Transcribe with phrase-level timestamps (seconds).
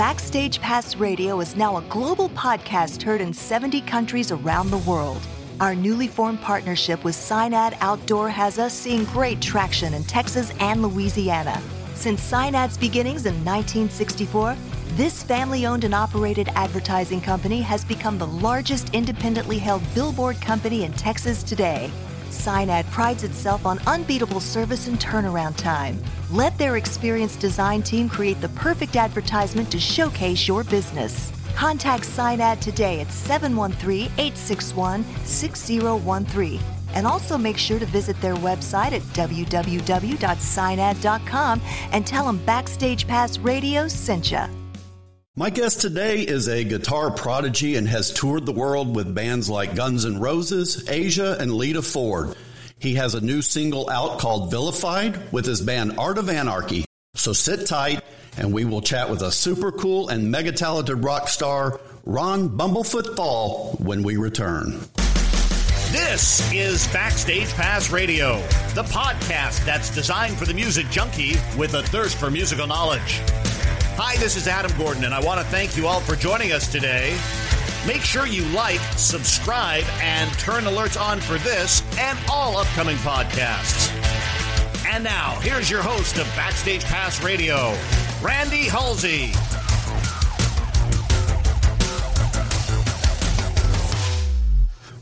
[0.00, 5.20] Backstage Pass Radio is now a global podcast heard in 70 countries around the world.
[5.60, 10.80] Our newly formed partnership with Signad Outdoor has us seeing great traction in Texas and
[10.80, 11.60] Louisiana.
[11.96, 14.56] Since Signad's beginnings in 1964,
[14.92, 20.84] this family owned and operated advertising company has become the largest independently held billboard company
[20.84, 21.90] in Texas today.
[22.30, 26.02] Signad prides itself on unbeatable service and turnaround time.
[26.30, 31.30] Let their experienced design team create the perfect advertisement to showcase your business.
[31.54, 36.60] Contact Signad today at 713 861 6013.
[36.94, 41.60] And also make sure to visit their website at www.signad.com
[41.92, 44.59] and tell them Backstage Pass Radio sent you.
[45.40, 49.74] My guest today is a guitar prodigy and has toured the world with bands like
[49.74, 52.36] Guns N' Roses, Asia, and Lita Ford.
[52.78, 56.84] He has a new single out called Vilified with his band Art of Anarchy.
[57.14, 58.04] So sit tight
[58.36, 63.16] and we will chat with a super cool and mega talented rock star, Ron Bumblefoot
[63.16, 64.78] Thal, when we return.
[65.90, 68.36] This is Backstage Pass Radio,
[68.74, 73.22] the podcast that's designed for the music junkie with a thirst for musical knowledge.
[74.02, 76.72] Hi, this is Adam Gordon, and I want to thank you all for joining us
[76.72, 77.14] today.
[77.86, 83.90] Make sure you like, subscribe, and turn alerts on for this and all upcoming podcasts.
[84.86, 87.76] And now, here's your host of Backstage Pass Radio,
[88.22, 89.32] Randy Halsey.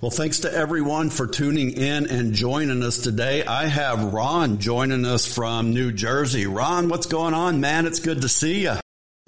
[0.01, 3.45] Well, thanks to everyone for tuning in and joining us today.
[3.45, 6.49] I have Ron joining us from New Jersey.
[6.49, 7.87] Ron, what's going on, man?
[7.87, 8.75] It's good to see you.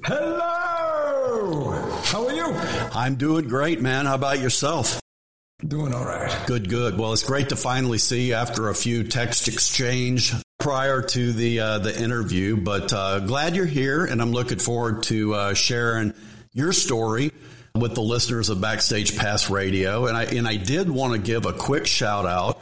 [0.02, 1.72] Hello!
[2.04, 2.79] How are you?
[2.92, 4.06] I'm doing great, man.
[4.06, 5.00] How about yourself?
[5.66, 6.46] Doing all right.
[6.46, 6.98] Good, good.
[6.98, 11.60] Well, it's great to finally see you after a few text exchange prior to the
[11.60, 12.56] uh, the interview.
[12.56, 16.14] But uh, glad you're here, and I'm looking forward to uh, sharing
[16.52, 17.30] your story
[17.74, 20.06] with the listeners of Backstage Pass Radio.
[20.06, 22.60] And I and I did want to give a quick shout out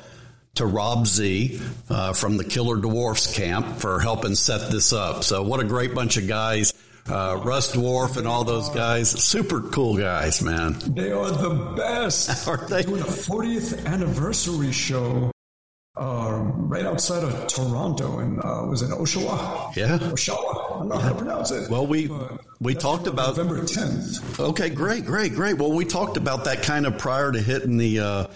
[0.57, 5.23] to Rob Z uh, from the Killer Dwarfs camp for helping set this up.
[5.23, 6.75] So what a great bunch of guys.
[7.11, 10.77] Uh, Russ Dwarf and all those guys, super cool guys, man.
[10.95, 12.47] They are the best.
[12.49, 12.83] Are they?
[12.83, 15.31] Doing a 40th anniversary show
[15.97, 19.75] uh, right outside of Toronto, and uh, was it Oshawa?
[19.75, 19.97] Yeah.
[19.99, 20.77] Oshawa.
[20.77, 21.71] I don't know how to pronounce it.
[21.71, 22.11] Well, we
[22.61, 24.39] we talked about November 10th.
[24.51, 25.57] Okay, great, great, great.
[25.57, 28.27] Well, we talked about that kind of prior to hitting the uh,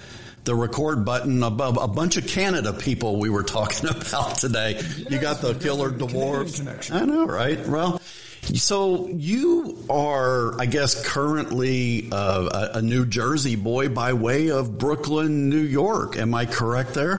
[0.44, 1.42] the record button.
[1.42, 4.80] Above a bunch of Canada people we were talking about today.
[5.10, 6.58] you got the Killer the Canadian Dwarfs.
[6.58, 6.96] connection.
[6.96, 7.64] I know, right?
[7.68, 8.00] Well.
[8.42, 15.48] So you are, I guess, currently uh, a, New Jersey boy by way of Brooklyn,
[15.48, 16.16] New York.
[16.16, 17.18] Am I correct there?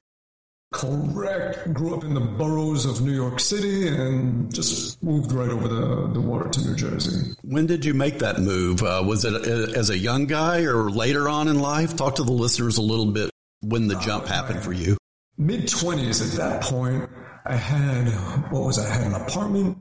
[0.74, 1.74] Correct.
[1.74, 6.10] Grew up in the boroughs of New York City and just moved right over the,
[6.14, 7.34] the water to New Jersey.
[7.44, 8.84] When did you make that move?
[8.84, 11.96] Uh, was it uh, as a young guy or later on in life?
[11.96, 13.30] Talk to the listeners a little bit
[13.62, 14.98] when the jump happened for you.
[15.38, 17.10] Mid 20s at that point,
[17.46, 18.08] I had,
[18.52, 18.90] what was I?
[18.90, 19.78] I had an apartment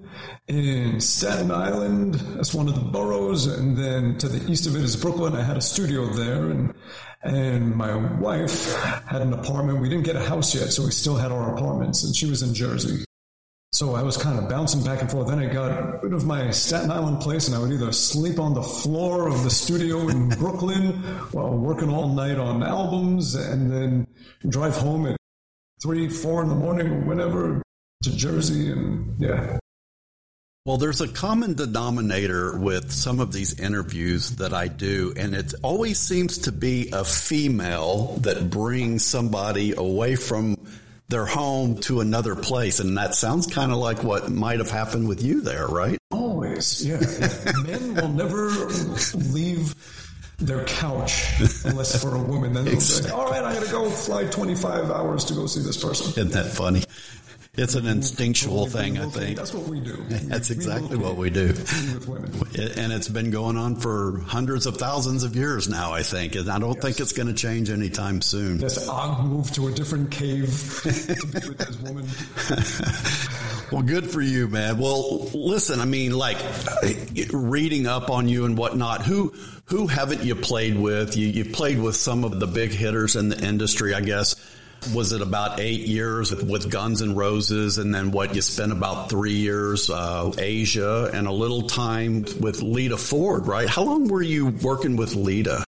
[0.48, 2.14] in Staten Island.
[2.14, 3.46] That's one of the boroughs.
[3.46, 5.36] And then to the east of it is Brooklyn.
[5.36, 6.50] I had a studio there.
[6.50, 6.74] And,
[7.22, 8.74] and my wife
[9.06, 9.80] had an apartment.
[9.80, 12.02] We didn't get a house yet, so we still had our apartments.
[12.02, 13.04] And she was in Jersey.
[13.70, 15.28] So I was kind of bouncing back and forth.
[15.28, 18.54] Then I got rid of my Staten Island place, and I would either sleep on
[18.54, 20.94] the floor of the studio in Brooklyn
[21.30, 24.06] while working all night on albums, and then
[24.48, 25.16] drive home at
[25.82, 27.62] three, four in the morning, or whenever,
[28.04, 29.58] to Jersey, and yeah.
[30.64, 35.54] Well, there's a common denominator with some of these interviews that I do, and it
[35.62, 40.56] always seems to be a female that brings somebody away from
[41.08, 42.78] their home to another place.
[42.78, 45.98] And that sounds kind of like what might have happened with you there, right?
[46.12, 47.00] Always, yeah.
[47.00, 47.52] yeah.
[47.66, 48.48] Men will never
[49.14, 49.74] leave
[50.46, 51.26] their couch
[51.64, 52.52] unless for a woman.
[52.52, 55.60] Then they'll say, all right, I'm going to go fly 25 hours to go see
[55.60, 56.08] this person.
[56.10, 56.82] Isn't that funny?
[57.54, 59.36] It's an instinctual thing, I think.
[59.36, 59.96] That's what we do.
[60.08, 61.48] That's exactly what we do.
[61.48, 66.34] And it's been going on for hundreds of thousands of years now, I think.
[66.34, 68.58] And I don't think it's going to change anytime soon.
[68.58, 70.48] Yes, Og moved to a different cave
[70.82, 72.06] to be with his woman.
[73.72, 74.76] Well, good for you, man.
[74.76, 76.36] Well, listen, I mean, like
[77.32, 79.00] reading up on you and whatnot.
[79.00, 79.32] Who
[79.64, 81.16] who haven't you played with?
[81.16, 84.36] You you've played with some of the big hitters in the industry, I guess.
[84.94, 89.08] Was it about eight years with, Guns N' Roses, and then what you spent about
[89.08, 93.68] three years uh, Asia, and a little time with Lita Ford, right?
[93.68, 95.64] How long were you working with Lita?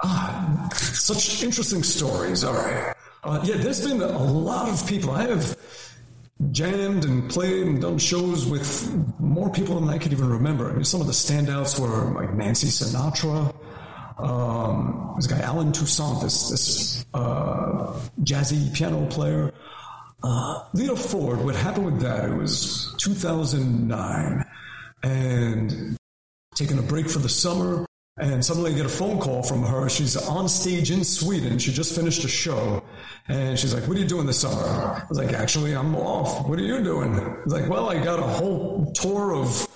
[0.00, 2.44] Ah, such interesting stories.
[2.44, 2.94] All right.
[3.24, 5.10] Uh, yeah, there's been a lot of people.
[5.10, 5.56] I have
[6.50, 8.90] jammed and played and done shows with
[9.20, 10.70] more people than I could even remember.
[10.70, 13.54] I mean, some of the standouts were like Nancy Sinatra.
[14.18, 19.52] Um, this guy Allen Toussaint, this this uh, jazzy piano player.
[20.22, 21.42] Uh, Lita Ford.
[21.42, 22.28] What happened with that?
[22.28, 24.44] It was 2009,
[25.02, 25.96] and
[26.54, 27.86] taking a break for the summer.
[28.20, 29.88] And suddenly I get a phone call from her.
[29.88, 31.58] She's on stage in Sweden.
[31.58, 32.82] She just finished a show.
[33.28, 34.62] And she's like, What are you doing this summer?
[34.62, 36.46] I was like, Actually, I'm off.
[36.46, 37.18] What are you doing?
[37.18, 39.66] I like, Well, I got a whole tour of,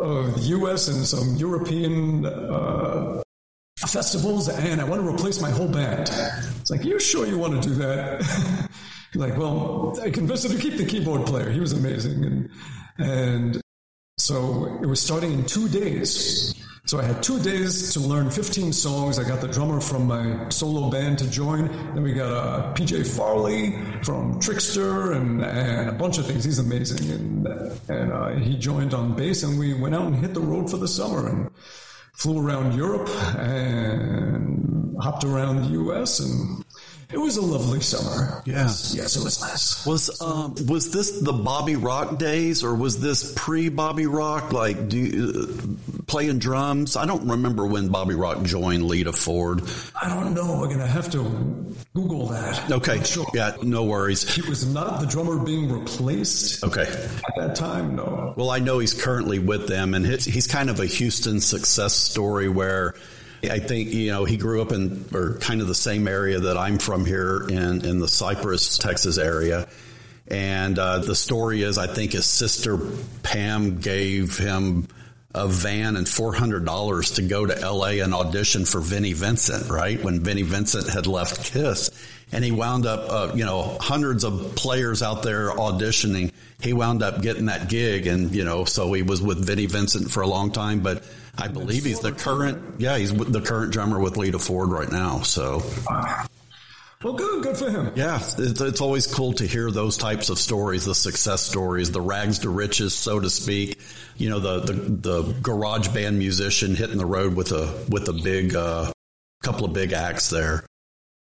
[0.00, 3.22] of the US and some European uh,
[3.86, 6.10] festivals, and I want to replace my whole band.
[6.60, 8.70] It's like, You sure you want to do that?
[9.14, 11.50] like, Well, I convinced her to keep the keyboard player.
[11.50, 12.24] He was amazing.
[12.24, 12.50] And,
[12.96, 13.60] and
[14.16, 16.54] so it was starting in two days.
[16.86, 19.18] So I had two days to learn 15 songs.
[19.18, 21.68] I got the drummer from my solo band to join.
[21.94, 23.72] Then we got uh, PJ Farley
[24.02, 26.44] from Trixter and, and a bunch of things.
[26.44, 27.10] He's amazing.
[27.10, 27.46] And,
[27.88, 30.76] and uh, he joined on bass, and we went out and hit the road for
[30.76, 31.50] the summer and
[32.12, 33.08] flew around Europe
[33.38, 36.20] and hopped around the U.S.
[36.20, 36.63] and
[37.12, 38.42] it was a lovely summer.
[38.44, 39.86] Yes, yes it was nice.
[39.86, 44.52] Was um, was this the Bobby Rock days, or was this pre Bobby Rock?
[44.52, 46.96] Like, do you, uh, playing drums?
[46.96, 49.62] I don't remember when Bobby Rock joined Lita Ford.
[50.00, 50.58] I don't know.
[50.60, 51.22] We're gonna have to
[51.94, 52.70] Google that.
[52.70, 53.02] Okay.
[53.04, 53.26] Sure.
[53.34, 53.56] Yeah.
[53.62, 54.34] No worries.
[54.34, 56.64] He was not the drummer being replaced.
[56.64, 56.82] Okay.
[56.82, 58.34] At that time, no.
[58.36, 62.48] Well, I know he's currently with them, and he's kind of a Houston success story
[62.48, 62.94] where
[63.50, 66.56] I think, you know, he grew up in or kind of the same area that
[66.56, 69.68] I'm from here in, in the Cypress, Texas area.
[70.28, 72.78] And uh, the story is, I think his sister
[73.22, 74.88] Pam gave him
[75.34, 80.02] a van and $400 to go to LA and audition for Vinnie Vincent, right?
[80.02, 81.90] When Vinnie Vincent had left Kiss.
[82.32, 86.32] And he wound up, uh, you know, hundreds of players out there auditioning.
[86.60, 88.06] He wound up getting that gig.
[88.06, 90.80] And, you know, so he was with Vinnie Vincent for a long time.
[90.80, 91.02] But
[91.36, 95.20] I believe he's the current, yeah, he's the current drummer with Lita Ford right now.
[95.22, 95.62] So.
[97.02, 97.92] Well, good, good for him.
[97.96, 102.00] Yeah, it's, it's, always cool to hear those types of stories, the success stories, the
[102.00, 103.78] rags to riches, so to speak.
[104.16, 108.14] You know, the the, the garage band musician hitting the road with a with a
[108.14, 108.90] big uh,
[109.42, 110.64] couple of big acts there.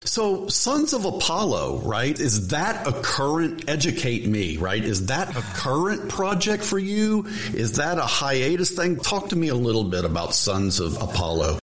[0.06, 2.20] So, Sons of Apollo, right?
[2.20, 4.84] Is that a current, educate me, right?
[4.84, 7.26] Is that a current project for you?
[7.54, 8.98] Is that a hiatus thing?
[8.98, 11.60] Talk to me a little bit about Sons of Apollo.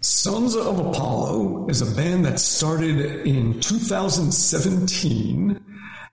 [0.00, 5.60] Sons of Apollo is a band that started in 2017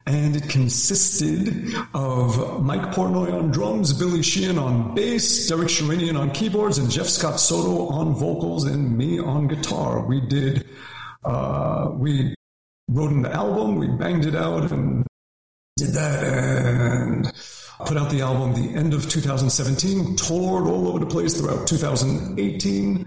[0.05, 6.31] and it consisted of Mike Portnoy on drums, Billy Sheehan on bass, Derek Sherinian on
[6.31, 10.01] keyboards, and Jeff Scott Soto on vocals, and me on guitar.
[10.01, 10.65] We did
[11.23, 12.33] uh, we
[12.87, 15.05] wrote an album, we banged it out and
[15.77, 17.31] did that and
[17.85, 23.05] put out the album the end of 2017, toured all over the place throughout 2018.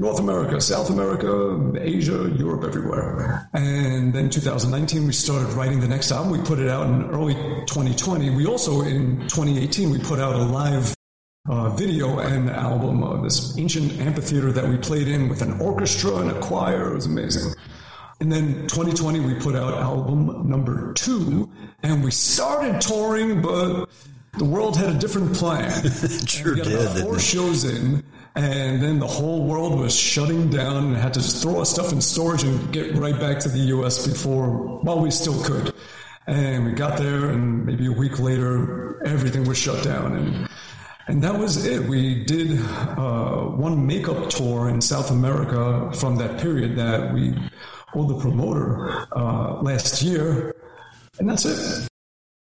[0.00, 3.50] North America, South America, Asia, Europe, everywhere.
[3.52, 6.30] And then 2019, we started writing the next album.
[6.30, 8.30] We put it out in early 2020.
[8.30, 10.94] We also, in 2018, we put out a live
[11.48, 16.16] uh, video and album of this ancient amphitheater that we played in with an orchestra
[16.16, 16.92] and a choir.
[16.92, 17.54] It was amazing.
[18.20, 21.50] And then 2020, we put out album number two,
[21.82, 23.88] and we started touring, but
[24.36, 25.70] the world had a different plan.
[26.26, 27.02] sure we got did.
[27.02, 28.04] Four shows in,
[28.34, 32.00] and then the whole world was shutting down and had to throw our stuff in
[32.00, 34.06] storage and get right back to the U.S.
[34.06, 35.72] before, while we still could.
[36.26, 40.14] And we got there, and maybe a week later, everything was shut down.
[40.14, 40.48] And
[41.08, 41.88] and that was it.
[41.88, 47.34] We did uh, one makeup tour in South America from that period that we
[47.94, 50.54] owed the promoter uh, last year,
[51.18, 51.88] and that's it.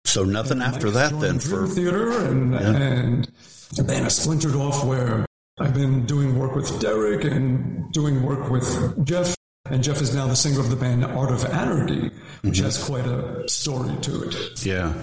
[0.05, 2.75] So nothing and after that then for theater, and, yeah.
[2.75, 3.31] and
[3.75, 4.85] the band has splintered off.
[4.85, 5.25] Where
[5.59, 10.27] I've been doing work with Derek and doing work with Jeff, and Jeff is now
[10.27, 12.65] the singer of the band Art of Anarchy, which mm-hmm.
[12.65, 14.63] has quite a story to it.
[14.63, 14.93] Yeah.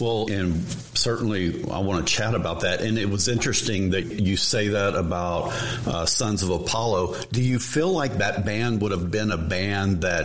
[0.00, 0.62] Well, and
[0.94, 2.80] certainly I want to chat about that.
[2.80, 5.48] And it was interesting that you say that about
[5.86, 7.16] uh, Sons of Apollo.
[7.32, 10.24] Do you feel like that band would have been a band that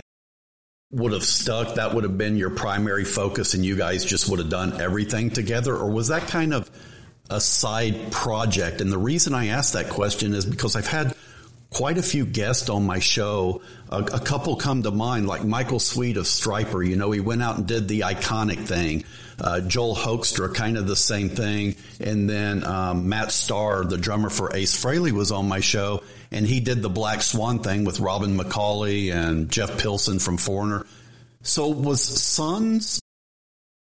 [0.92, 1.74] would have stuck?
[1.74, 5.30] That would have been your primary focus and you guys just would have done everything
[5.30, 5.74] together?
[5.74, 6.70] Or was that kind of
[7.28, 8.80] a side project?
[8.80, 11.14] And the reason I ask that question is because I've had
[11.74, 13.60] quite a few guests on my show.
[13.90, 16.86] A, a, couple come to mind, like Michael Sweet of Stryper.
[16.86, 19.04] You know, he went out and did the iconic thing.
[19.38, 21.74] Uh, Joel Hoekstra, kind of the same thing.
[22.00, 26.46] And then um, Matt Starr, the drummer for Ace Frehley, was on my show, and
[26.46, 30.86] he did the Black Swan thing with Robin McAuley and Jeff Pilson from Foreigner.
[31.42, 33.00] So was Sons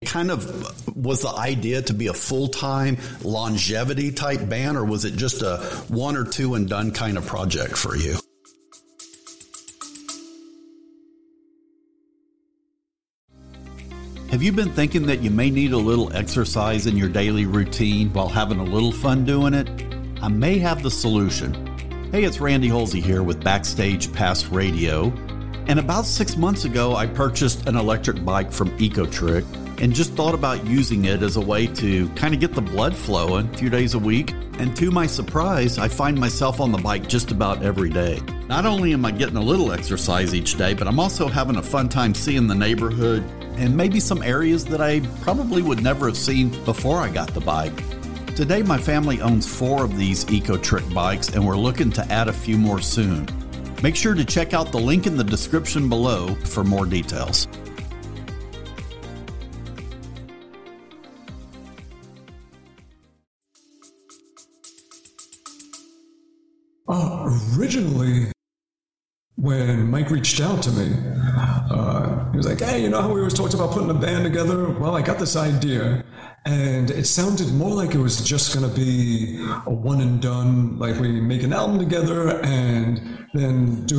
[0.04, 5.06] kind of was the idea to be a full time longevity type band, or was
[5.06, 8.18] it just a one or two and done kind of project for you?
[14.32, 18.12] Have you been thinking that you may need a little exercise in your daily routine
[18.12, 19.70] while having a little fun doing it?
[20.22, 21.54] I may have the solution.
[22.12, 25.14] Hey, it's Randy Holsey here with Backstage Pass Radio.
[25.68, 29.46] And about six months ago, I purchased an electric bike from Ecotric
[29.80, 32.96] and just thought about using it as a way to kind of get the blood
[32.96, 34.32] flowing a few days a week.
[34.58, 38.22] And to my surprise, I find myself on the bike just about every day.
[38.48, 41.62] Not only am I getting a little exercise each day, but I'm also having a
[41.62, 43.24] fun time seeing the neighborhood
[43.58, 47.42] and maybe some areas that I probably would never have seen before I got the
[47.42, 47.84] bike.
[48.36, 52.34] Today, my family owns four of these Ecotric bikes, and we're looking to add a
[52.34, 53.26] few more soon.
[53.82, 57.48] Make sure to check out the link in the description below for more details.
[67.58, 68.32] Originally,
[69.36, 70.96] when Mike reached out to me,
[71.70, 74.24] uh, he was like, "Hey, you know how we always talked about putting a band
[74.24, 74.70] together?
[74.70, 76.04] Well, I got this idea,
[76.46, 80.80] and it sounded more like it was just going to be a one and done.
[80.80, 83.96] Like we make an album together and then do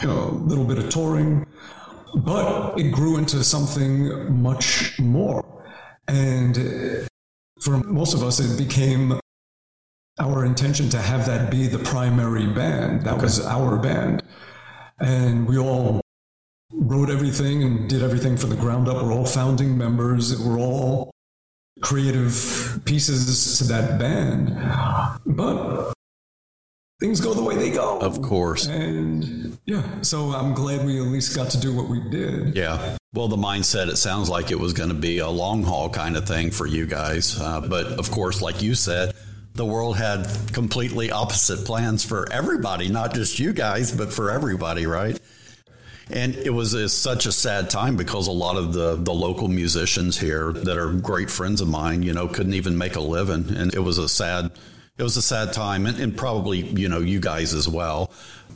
[0.00, 1.46] you know a little bit of touring,
[2.16, 5.44] but it grew into something much more,
[6.08, 7.08] and
[7.60, 9.20] for most of us, it became."
[10.22, 13.02] Our intention to have that be the primary band.
[13.02, 13.22] That okay.
[13.22, 14.22] was our band
[15.02, 16.00] and we all
[16.72, 18.96] wrote everything and did everything from the ground up.
[19.02, 20.40] We're all founding members.
[20.40, 21.10] We're all
[21.82, 24.56] creative pieces to that band.
[25.26, 25.92] But
[27.00, 27.98] things go the way they go.
[27.98, 28.66] Of course.
[28.66, 32.56] And yeah, so I'm glad we at least got to do what we did.
[32.56, 32.96] Yeah.
[33.12, 36.16] Well, the mindset, it sounds like it was going to be a long haul kind
[36.16, 37.38] of thing for you guys.
[37.38, 39.14] Uh, but of course, like you said,
[39.54, 44.86] the world had completely opposite plans for everybody, not just you guys, but for everybody,
[44.86, 45.18] right?
[46.10, 49.48] And it was a, such a sad time because a lot of the, the local
[49.48, 53.54] musicians here that are great friends of mine, you know, couldn't even make a living.
[53.56, 54.50] And it was a sad,
[54.98, 55.86] it was a sad time.
[55.86, 58.10] And, and probably, you know, you guys as well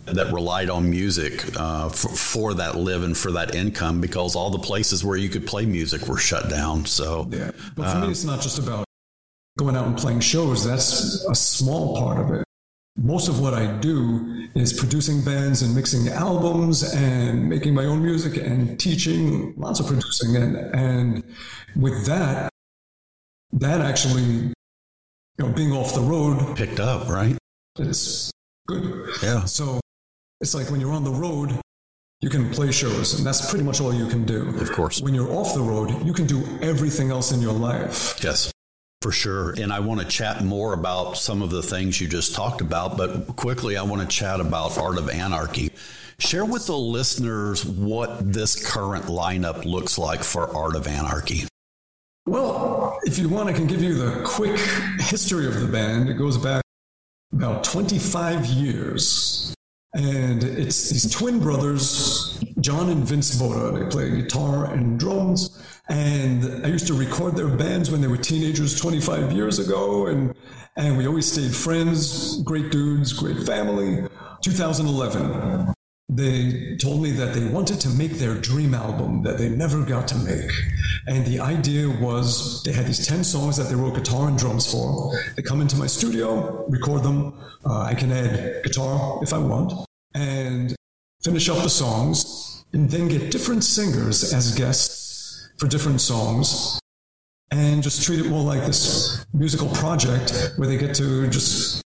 [0.06, 4.58] that relied on music uh, for, for, that living, for that income, because all the
[4.58, 6.84] places where you could play music were shut down.
[6.84, 7.52] So, yeah.
[7.74, 8.85] But for uh, me, it's not just about
[9.58, 12.44] going out and playing shows, that's a small part of it.
[12.98, 18.02] Most of what I do is producing bands and mixing albums and making my own
[18.02, 20.36] music and teaching lots of producing.
[20.36, 21.24] And, and
[21.74, 22.48] with that,
[23.52, 24.54] that actually, you
[25.38, 27.36] know, being off the road picked up, right?
[27.78, 28.30] It's
[28.66, 29.10] good.
[29.22, 29.44] Yeah.
[29.44, 29.80] So
[30.40, 31.58] it's like when you're on the road,
[32.20, 34.48] you can play shows, and that's pretty much all you can do.
[34.58, 35.02] Of course.
[35.02, 38.18] When you're off the road, you can do everything else in your life.
[38.24, 38.50] Yes.
[39.02, 39.50] For sure.
[39.50, 42.96] And I want to chat more about some of the things you just talked about,
[42.96, 45.70] but quickly, I want to chat about Art of Anarchy.
[46.18, 51.44] Share with the listeners what this current lineup looks like for Art of Anarchy.
[52.24, 54.58] Well, if you want, I can give you the quick
[54.98, 56.08] history of the band.
[56.08, 56.62] It goes back
[57.32, 59.54] about 25 years.
[59.94, 63.78] And it's these twin brothers, John and Vince Votta.
[63.78, 65.62] They play guitar and drums.
[65.88, 70.06] And I used to record their bands when they were teenagers 25 years ago.
[70.06, 70.34] And,
[70.76, 74.08] and we always stayed friends, great dudes, great family.
[74.42, 75.72] 2011,
[76.08, 80.08] they told me that they wanted to make their dream album that they never got
[80.08, 80.50] to make.
[81.06, 84.70] And the idea was they had these 10 songs that they wrote guitar and drums
[84.70, 85.12] for.
[85.36, 87.38] They come into my studio, record them.
[87.64, 89.72] Uh, I can add guitar if I want,
[90.14, 90.74] and
[91.22, 95.05] finish up the songs, and then get different singers as guests
[95.58, 96.78] for different songs
[97.50, 101.82] and just treat it more like this musical project where they get to just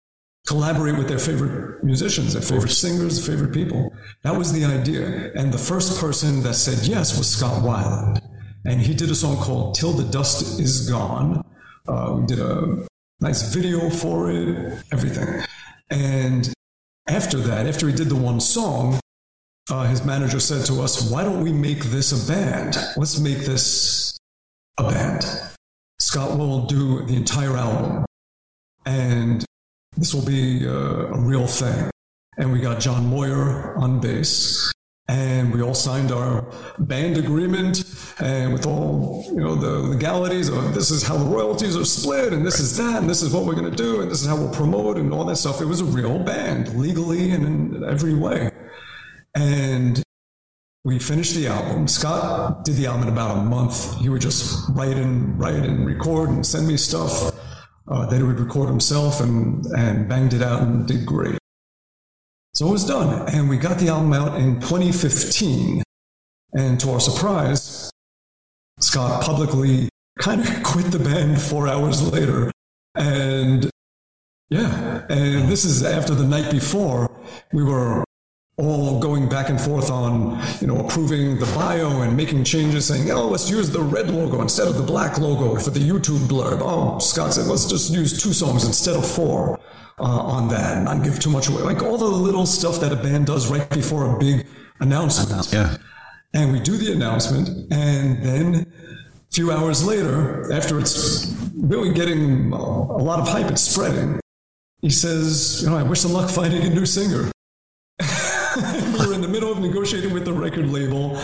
[0.46, 3.92] collaborate with their favorite musicians, their favorite singers, their favorite people.
[4.22, 5.32] That was the idea.
[5.34, 8.20] And the first person that said yes was Scott Weiland.
[8.64, 11.44] And he did a song called Till the Dust Is Gone.
[11.86, 12.86] Uh, we did a
[13.20, 15.44] nice video for it, everything.
[15.90, 16.52] And
[17.08, 18.98] after that, after he did the one song,
[19.70, 22.76] uh, his manager said to us, Why don't we make this a band?
[22.96, 24.18] Let's make this
[24.78, 25.24] a band.
[25.98, 28.04] Scott will do the entire album,
[28.86, 29.44] and
[29.96, 31.90] this will be a, a real thing.
[32.36, 34.72] And we got John Moyer on bass,
[35.08, 36.46] and we all signed our
[36.78, 37.84] band agreement
[38.20, 42.32] and with all you know the legalities of this is how the royalties are split
[42.32, 44.28] and this is that and this is what we're going to do and this is
[44.28, 47.84] how we'll promote and all that stuff it was a real band legally and in
[47.84, 48.49] every way
[49.34, 50.02] and
[50.84, 51.86] we finished the album.
[51.88, 53.98] Scott did the album in about a month.
[53.98, 57.32] He would just write and write and record and send me stuff.
[57.86, 61.38] Uh, then he would record himself and, and banged it out and did great.
[62.54, 63.28] So it was done.
[63.28, 65.82] And we got the album out in 2015.
[66.52, 67.90] And to our surprise,
[68.80, 72.50] Scott publicly kind of quit the band four hours later.
[72.94, 73.70] And
[74.48, 77.08] yeah, and this is after the night before
[77.52, 78.02] we were
[78.60, 83.10] all going back and forth on, you know, approving the bio and making changes, saying,
[83.10, 86.60] oh, let's use the red logo instead of the black logo for the YouTube blurb.
[86.62, 89.58] Oh, Scott said, let's just use two songs instead of four
[89.98, 91.62] uh, on that and not give too much away.
[91.62, 94.46] Like all the little stuff that a band does right before a big
[94.80, 95.52] announcement.
[95.52, 95.76] Yeah.
[96.32, 102.52] And we do the announcement, and then a few hours later, after it's really getting
[102.52, 104.20] a lot of hype, it's spreading,
[104.80, 107.32] he says, you know, I wish them luck finding a new singer.
[108.56, 111.16] we were in the middle of negotiating with the record label,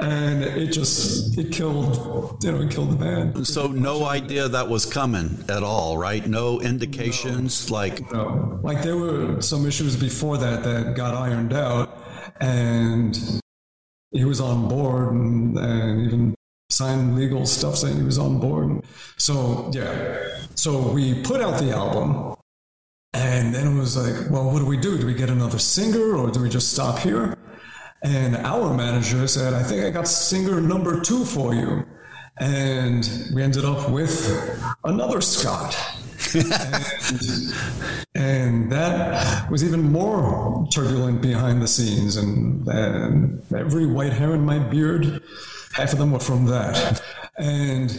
[0.00, 3.46] and it just it killed you know it killed the band.
[3.46, 6.26] So no idea that was coming at all, right?
[6.26, 7.76] No indications, no.
[7.76, 8.60] like no.
[8.62, 11.98] like there were some issues before that that got ironed out,
[12.40, 13.40] and
[14.10, 16.34] he was on board and, and even
[16.70, 18.84] signed legal stuff saying he was on board.
[19.16, 22.36] So yeah, so we put out the album
[23.16, 24.98] and then it was like, well, what do we do?
[24.98, 27.34] Do we get another singer or do we just stop here?
[28.02, 31.86] And our manager said, I think I got singer number two for you.
[32.38, 35.74] And we ended up with another Scott.
[36.34, 37.54] and,
[38.14, 42.16] and, that was even more turbulent behind the scenes.
[42.16, 45.22] And, and every white hair in my beard,
[45.72, 47.00] half of them were from that.
[47.38, 47.98] And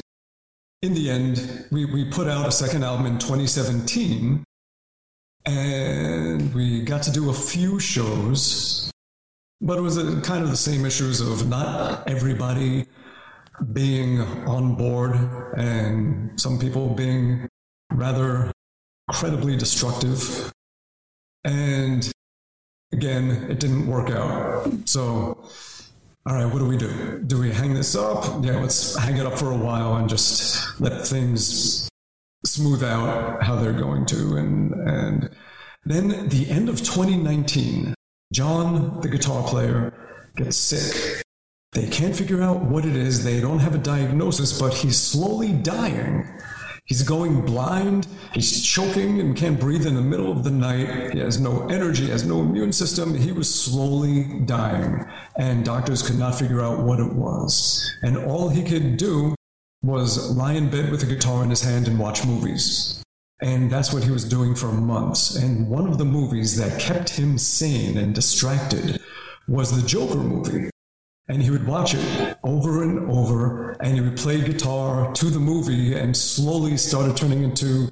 [0.83, 4.43] in the end, we, we put out a second album in 2017
[5.48, 8.92] and we got to do a few shows,
[9.62, 12.86] but it was a, kind of the same issues of not everybody
[13.72, 15.16] being on board
[15.56, 17.48] and some people being
[17.94, 18.51] rather
[19.08, 20.51] incredibly destructive.
[21.46, 22.12] And
[22.92, 24.70] again, it didn't work out.
[24.83, 25.50] So,
[26.25, 27.24] all right, what do we do?
[27.25, 28.44] Do we hang this up?
[28.44, 31.88] Yeah, let's hang it up for a while and just let things
[32.50, 34.38] smooth out how they're going to.
[34.38, 35.29] And, and
[35.86, 37.94] then the end of 2019,
[38.33, 39.94] John, the guitar player,
[40.36, 41.24] gets sick.
[41.74, 43.24] They can't figure out what it is.
[43.24, 46.25] They don't have a diagnosis, but he's slowly dying.
[46.86, 48.07] He's going blind.
[48.33, 51.14] He's choking and can't breathe in the middle of the night.
[51.14, 53.14] He has no energy, has no immune system.
[53.14, 55.05] He was slowly dying,
[55.36, 57.94] and doctors could not figure out what it was.
[58.03, 59.36] And all he could do
[59.81, 63.03] was lie in bed with a guitar in his hand and watch movies.
[63.40, 65.35] And that's what he was doing for months.
[65.35, 69.00] And one of the movies that kept him sane and distracted
[69.48, 70.70] was the Joker movie.
[71.29, 75.40] And he would watch it over and over, and he would play guitar to the
[75.40, 77.92] movie and slowly started turning into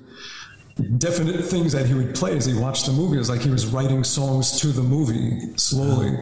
[0.97, 3.15] definite things that he would play as he watched the movie.
[3.15, 6.21] It was like he was writing songs to the movie slowly.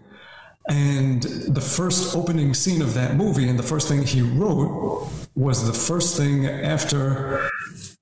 [0.69, 5.67] And the first opening scene of that movie, and the first thing he wrote was
[5.67, 7.49] the first thing after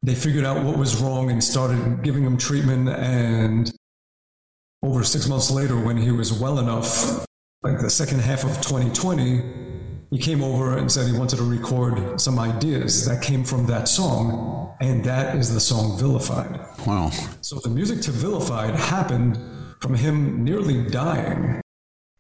[0.04, 2.90] they figured out what was wrong and started giving him treatment.
[2.90, 3.72] And
[4.84, 7.26] over six months later, when he was well enough,
[7.64, 9.42] like the second half of 2020,
[10.12, 13.88] he came over and said he wanted to record some ideas that came from that
[13.88, 14.76] song.
[14.82, 16.60] And that is the song Vilified.
[16.86, 17.12] Wow.
[17.42, 19.40] So the music to Vilified happened
[19.80, 21.62] from him nearly dying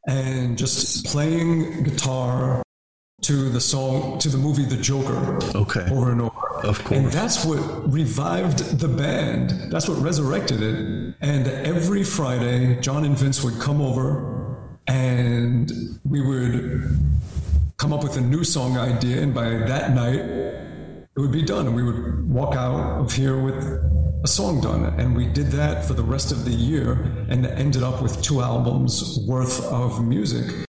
[0.08, 2.64] and just playing guitar
[3.22, 5.40] to the song to the movie The Joker.
[5.56, 5.88] Okay.
[5.92, 6.32] Over and over.
[6.64, 7.00] Of course.
[7.00, 7.60] And that's what
[7.92, 9.72] revived the band.
[9.72, 11.16] That's what resurrected it.
[11.22, 15.72] And every Friday, John and Vince would come over and
[16.04, 17.00] we would
[17.78, 19.22] come up with a new song idea.
[19.22, 20.71] And by that night,
[21.16, 21.68] it would be done.
[21.68, 23.64] And we would walk out of here with
[24.24, 24.86] a song done.
[25.00, 26.94] And we did that for the rest of the year
[27.30, 30.66] and ended up with two albums worth of music.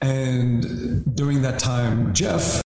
[0.00, 2.62] And during that time, Jeff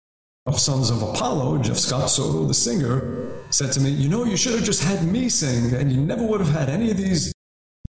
[0.46, 4.36] of Sons of Apollo, Jeff Scott Soto, the singer, said to me, You know, you
[4.36, 7.32] should have just had me sing, and you never would have had any of these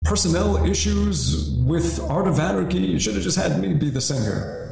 [0.05, 2.79] personnel issues with Art of Anarchy.
[2.79, 4.64] You should have just had me be the singer.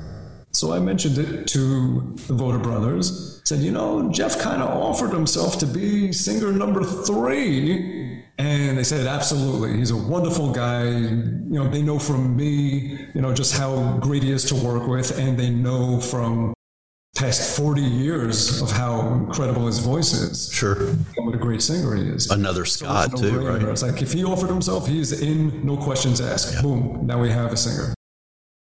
[0.55, 3.41] So I mentioned it to the Votta Brothers.
[3.45, 8.23] Said, you know, Jeff kind of offered himself to be singer number three.
[8.38, 9.77] And they said, absolutely.
[9.79, 10.85] He's a wonderful guy.
[10.85, 14.87] You know, they know from me, you know, just how great he is to work
[14.87, 15.19] with.
[15.19, 16.53] And they know from
[17.17, 20.53] past 40 years of how incredible his voice is.
[20.53, 20.88] Sure.
[20.88, 22.31] And what a great singer he is.
[22.31, 23.62] Another Scott, so too, right?
[23.62, 26.55] It's like if he offered himself, he's in, no questions asked.
[26.55, 26.62] Yeah.
[26.62, 27.95] Boom, now we have a singer.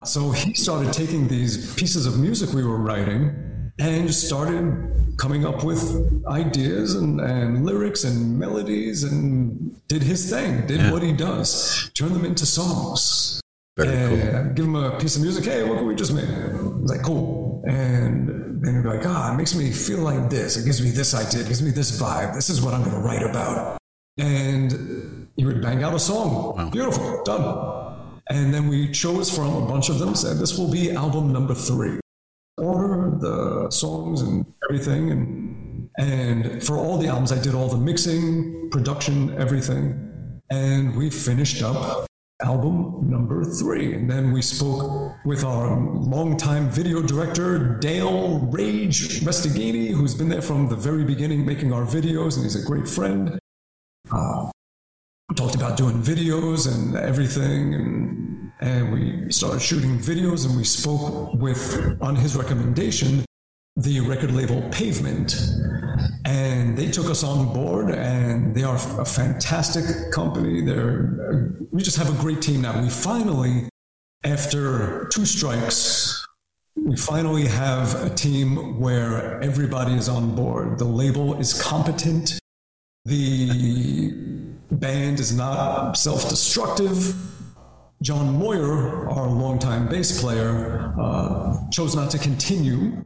[0.05, 5.65] So he started taking these pieces of music we were writing and started coming up
[5.65, 10.93] with ideas and, and lyrics and melodies and did his thing, did Yeah.
[10.93, 13.41] what he does, turned them into songs.
[13.77, 13.89] Very
[14.21, 15.45] and give him a piece of music.
[15.45, 16.25] Hey, what can we just make?
[16.29, 17.63] It's like, cool.
[17.67, 20.57] And then you're like, ah, it makes me feel like this.
[20.57, 21.41] It gives me this idea.
[21.41, 22.35] It gives me this vibe.
[22.35, 23.77] This is what I'm going to write about.
[24.19, 26.71] And you would bang out a song.
[26.71, 27.23] Beautiful.
[27.25, 27.86] Done.
[28.29, 31.55] And then we chose from a bunch of them, said this will be album number
[31.55, 32.01] three.
[32.59, 35.11] Order the songs and everything.
[35.11, 40.41] And, and for all the albums, I did all the mixing, production, everything.
[40.51, 42.07] And we finished up
[42.43, 43.95] album number three.
[43.95, 50.43] And then we spoke with our longtime video director, Dale Rage Resteghini, who's been there
[50.43, 53.39] from the very beginning making our videos, and he's a great friend.
[54.11, 54.51] Uh,
[55.37, 61.35] talked about doing videos and everything, and, and we started shooting videos, and we spoke
[61.35, 63.25] with, on his recommendation,
[63.77, 65.37] the record label Pavement.
[66.25, 70.65] And they took us on board, and they are a fantastic company.
[70.65, 72.81] They're, we just have a great team now.
[72.81, 73.69] We finally,
[74.25, 76.27] after two strikes,
[76.75, 80.79] we finally have a team where everybody is on board.
[80.79, 82.39] The label is competent.
[83.07, 84.11] The
[84.73, 87.15] band is not self destructive.
[88.03, 93.05] John Moyer, our longtime bass player, uh, chose not to continue.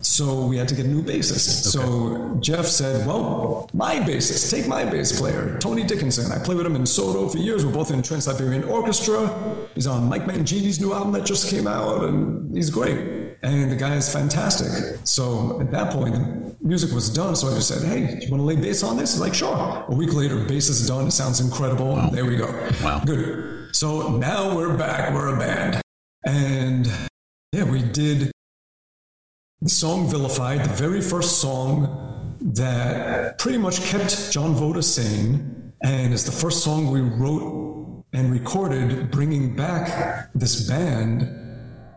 [0.00, 1.70] So we had to get a new bassist.
[1.72, 6.30] So Jeff said, Well, my bassist, take my bass player, Tony Dickinson.
[6.30, 7.64] I played with him in Soto for years.
[7.64, 9.34] We're both in Trans Siberian Orchestra.
[9.74, 13.27] He's on Mike Mangini's new album that just came out, and he's great.
[13.42, 14.98] And the guy is fantastic.
[15.04, 17.36] So at that point, the music was done.
[17.36, 19.12] So I just said, Hey, you want to lay bass on this?
[19.12, 19.84] He's like, Sure.
[19.88, 21.06] A week later, bass is done.
[21.06, 21.96] It sounds incredible.
[22.10, 22.46] There we go.
[22.82, 23.02] Wow.
[23.04, 23.74] Good.
[23.76, 25.14] So now we're back.
[25.14, 25.80] We're a band.
[26.24, 26.90] And
[27.52, 28.32] yeah, we did
[29.60, 36.12] the song Vilified, the very first song that pretty much kept John Votta sane, and
[36.12, 41.47] it's the first song we wrote and recorded bringing back this band.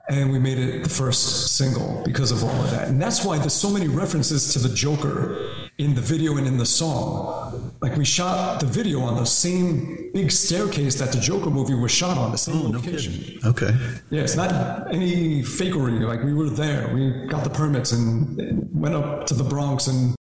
[0.09, 2.87] And we made it the first single because of all of that.
[2.87, 6.57] And that's why there's so many references to the Joker in the video and in
[6.57, 7.73] the song.
[7.81, 11.91] Like we shot the video on the same big staircase that the Joker movie was
[11.91, 13.39] shot on, the same oh, location.
[13.45, 13.75] Okay.
[14.09, 16.01] Yeah, it's not any fakery.
[16.01, 20.15] Like we were there, we got the permits and went up to the Bronx and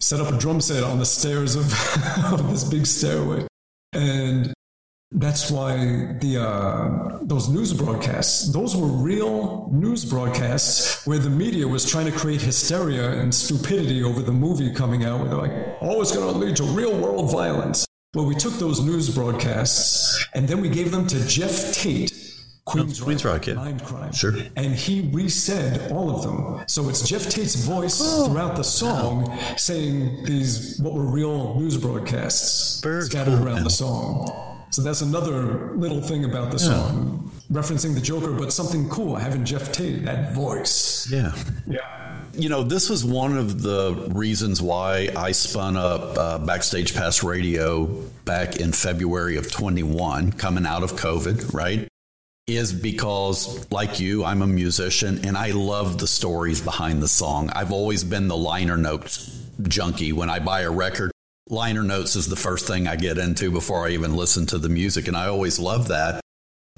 [0.00, 1.64] set up a drum set on the stairs of,
[2.32, 3.46] of this big stairway,
[3.92, 4.52] and
[5.14, 5.76] that's why
[6.20, 12.06] the uh, those news broadcasts, those were real news broadcasts where the media was trying
[12.06, 15.20] to create hysteria and stupidity over the movie coming out.
[15.20, 18.54] Where they're like, "Oh, it's going to lead to real world violence." Well, we took
[18.54, 22.12] those news broadcasts and then we gave them to Geoff Tate,
[22.66, 23.54] Queen's, Queensryche, yeah.
[23.54, 24.12] Mind Crime.
[24.12, 24.34] Sure.
[24.54, 26.62] And he resaid all of them.
[26.68, 28.26] So it's Geoff Tate's voice Oh.
[28.28, 34.30] throughout the song saying these, what were real news broadcasts Very scattered around the song.
[34.72, 39.44] So that's another little thing about the song, referencing the Joker, but something cool, having
[39.44, 41.06] Geoff Tate, that voice.
[41.12, 41.34] Yeah.
[41.66, 42.16] Yeah.
[42.32, 47.22] You know, this was one of the reasons why I spun up uh, Backstage Pass
[47.22, 47.84] Radio
[48.24, 51.86] back in February of 21, coming out of COVID, right?
[52.46, 57.50] Is because, like you, I'm a musician and I love the stories behind the song.
[57.50, 60.14] I've always been the liner notes junkie.
[60.14, 61.11] When I buy a record,
[61.48, 64.68] liner notes is the first thing I get into before I even listen to the
[64.68, 65.08] music.
[65.08, 66.20] And I always love that.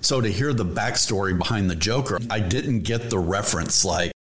[0.01, 4.13] So to hear the backstory behind the Joker, I didn't get the reference like,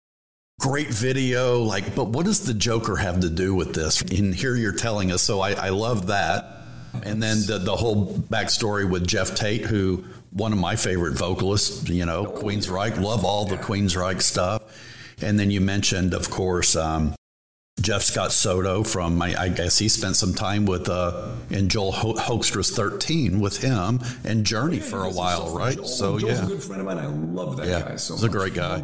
[0.61, 4.55] great video like but what does the joker have to do with this and here
[4.55, 6.63] you're telling us so i, I love that
[7.03, 11.89] and then the, the whole backstory with geoff tate who one of my favorite vocalists
[11.89, 14.63] you know queensryche love all the queensryche stuff
[15.21, 17.17] and then you mentioned of course um,
[17.81, 21.93] jeff scott soto from I, I guess he spent some time with uh, in joel
[21.93, 26.45] Ho- hoekstra's 13 with him and journey for a while right Joel- so Joel's yeah
[26.45, 26.99] a good friend of mine.
[26.99, 28.83] I love that yeah, guy so he's a great guy.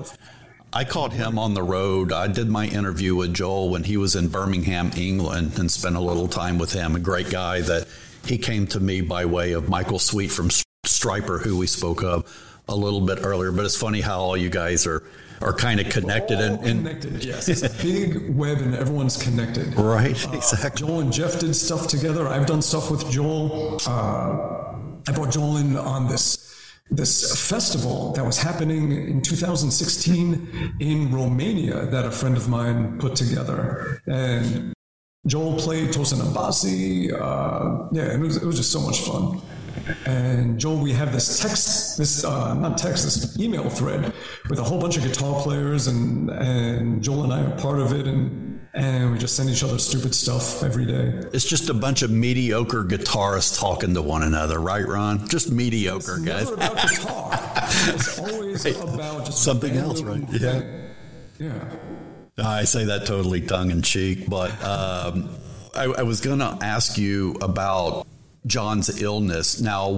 [0.72, 2.12] I caught him on the road.
[2.12, 6.00] I did my interview with Joel when he was in Birmingham, England, and spent a
[6.00, 6.94] little time with him.
[6.94, 7.88] A great guy that
[8.24, 10.48] he came to me by way of Michael Sweet from
[10.86, 12.24] Stryper, who we spoke of
[12.68, 13.50] a little bit earlier.
[13.50, 15.02] But it's funny how all you guys are
[15.42, 17.48] are kind of connected and, and connected, yes.
[17.48, 19.74] It's a big web and everyone's connected.
[19.76, 20.86] right, exactly.
[20.86, 22.28] Joel and Jeff did stuff together.
[22.28, 23.78] I've done stuff with Joel.
[23.86, 24.76] Uh,
[25.08, 26.46] I brought Joel in on this
[26.92, 33.14] this festival that was happening in 2016 in Romania that a friend of mine put
[33.14, 34.72] together, and
[35.26, 37.12] Joel played Tosin Abasi.
[37.12, 39.40] Uh, yeah, it was, it was just so much fun.
[40.06, 44.12] And Joel, we have this text, this uh, not text, this email thread
[44.48, 47.92] with a whole bunch of guitar players, and and Joel and I are part of
[47.92, 51.28] it, and and we just send each other stupid stuff every day.
[51.32, 55.26] It's just a bunch of mediocre guitarists talking to one another, right, Ron?
[55.28, 56.44] Just mediocre it's guys.
[56.44, 57.30] Never about guitar.
[57.88, 60.22] it's always about just something else, right?
[60.30, 60.62] Yeah.
[61.38, 61.68] Yeah.
[62.38, 65.30] I say that totally tongue in cheek, but um,
[65.74, 68.06] I, I was going to ask you about
[68.46, 69.60] John's illness.
[69.60, 69.96] Now,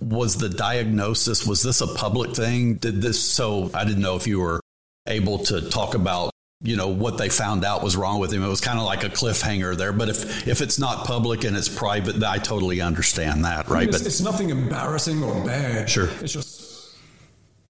[0.00, 2.74] was the diagnosis was this a public thing?
[2.74, 4.60] Did this so I didn't know if you were
[5.06, 8.42] able to talk about you know what they found out was wrong with him.
[8.42, 9.92] It was kind of like a cliffhanger there.
[9.92, 13.88] But if if it's not public and it's private, I totally understand that, right?
[13.88, 15.90] It's, but it's nothing embarrassing or bad.
[15.90, 16.08] Sure.
[16.20, 16.96] It's just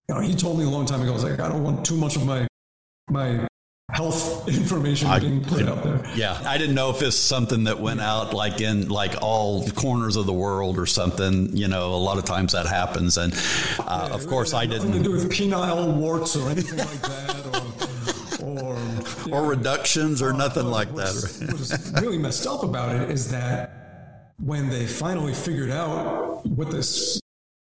[0.08, 1.10] you know he told me a long time ago.
[1.10, 2.46] I was like, I don't want too much of my
[3.08, 3.46] my
[3.92, 6.02] health information I- being put out there.
[6.14, 10.16] Yeah, I didn't know if it's something that went out like in like all corners
[10.16, 11.56] of the world or something.
[11.56, 13.32] You know, a lot of times that happens, and
[13.80, 15.02] uh, of course I Nothing to didn't.
[15.04, 18.78] do with penile warts or anything like that, or or
[19.30, 21.52] Or reductions or nothing like What's, that.
[21.52, 27.20] what's really messed up about it is that when they finally figured out what this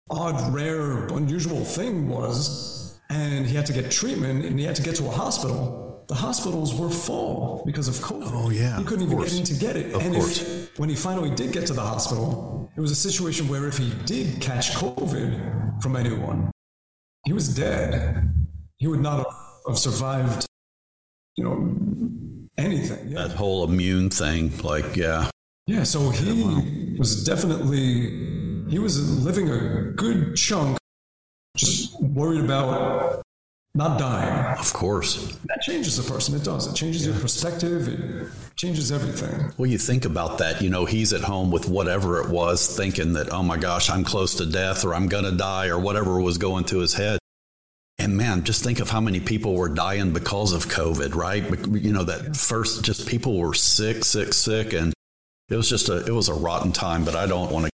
[0.10, 4.82] odd, rare, unusual thing was, and he had to get treatment and he had to
[4.84, 8.30] get to a hospital, the hospitals were full because of COVID.
[8.34, 9.32] Oh, yeah, He couldn't of even course.
[9.34, 9.94] get in to get it.
[9.94, 10.42] Of and course.
[10.42, 13.78] If, when he finally did get to the hospital, it was a situation where if
[13.78, 16.52] he did catch COVID from anyone,
[17.26, 18.32] he was dead.
[18.78, 19.26] He would not
[19.68, 20.46] have survived,
[21.38, 21.76] you know,
[22.58, 23.10] anything.
[23.10, 23.28] Yeah.
[23.28, 25.30] That whole immune thing, like yeah,
[25.68, 27.90] Yeah, so he was definitely
[28.70, 30.78] he was living a good chunk,
[31.56, 33.22] just worried about
[33.76, 34.58] not dying.
[34.58, 35.38] of course.
[35.46, 36.34] That changes a person.
[36.36, 36.66] It does.
[36.66, 37.88] It changes your perspective.
[37.90, 39.52] It changes everything.
[39.58, 40.62] Well, you think about that.
[40.62, 44.06] You know, he's at home with whatever it was, thinking that, oh my gosh, I'm
[44.06, 47.20] close to death or I'm going to die or whatever was going through his head.
[48.00, 51.44] And man, just think of how many people were dying because of COVID, right?
[51.74, 54.74] You know, that first, just people were sick, sick, sick.
[54.74, 54.94] And
[55.50, 57.72] it was just a, it was a rotten time, but I don't want to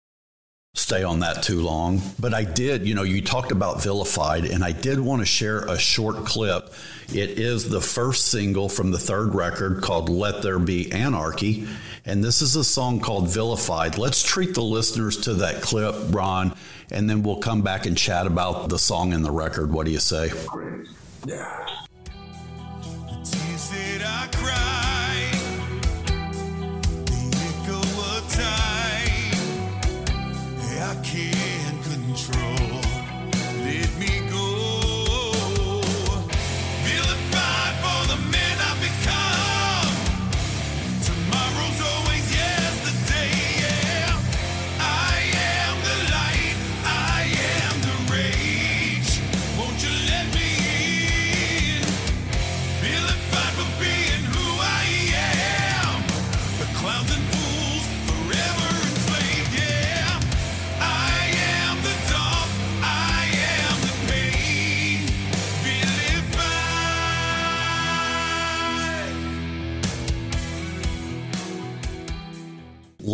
[0.77, 2.01] stay on that too long.
[2.19, 5.59] But I did, you know, you talked about Vilified, and I did want to share
[5.65, 6.73] a short clip.
[7.09, 11.67] It is the first single from the third record called Let There Be Anarchy.
[12.05, 13.97] And this is a song called Vilified.
[13.97, 16.55] Let's treat the listeners to that clip, Ron,
[16.91, 19.71] and then we'll come back and chat about the song and the record.
[19.71, 20.31] What do you say?
[21.25, 21.66] Yeah.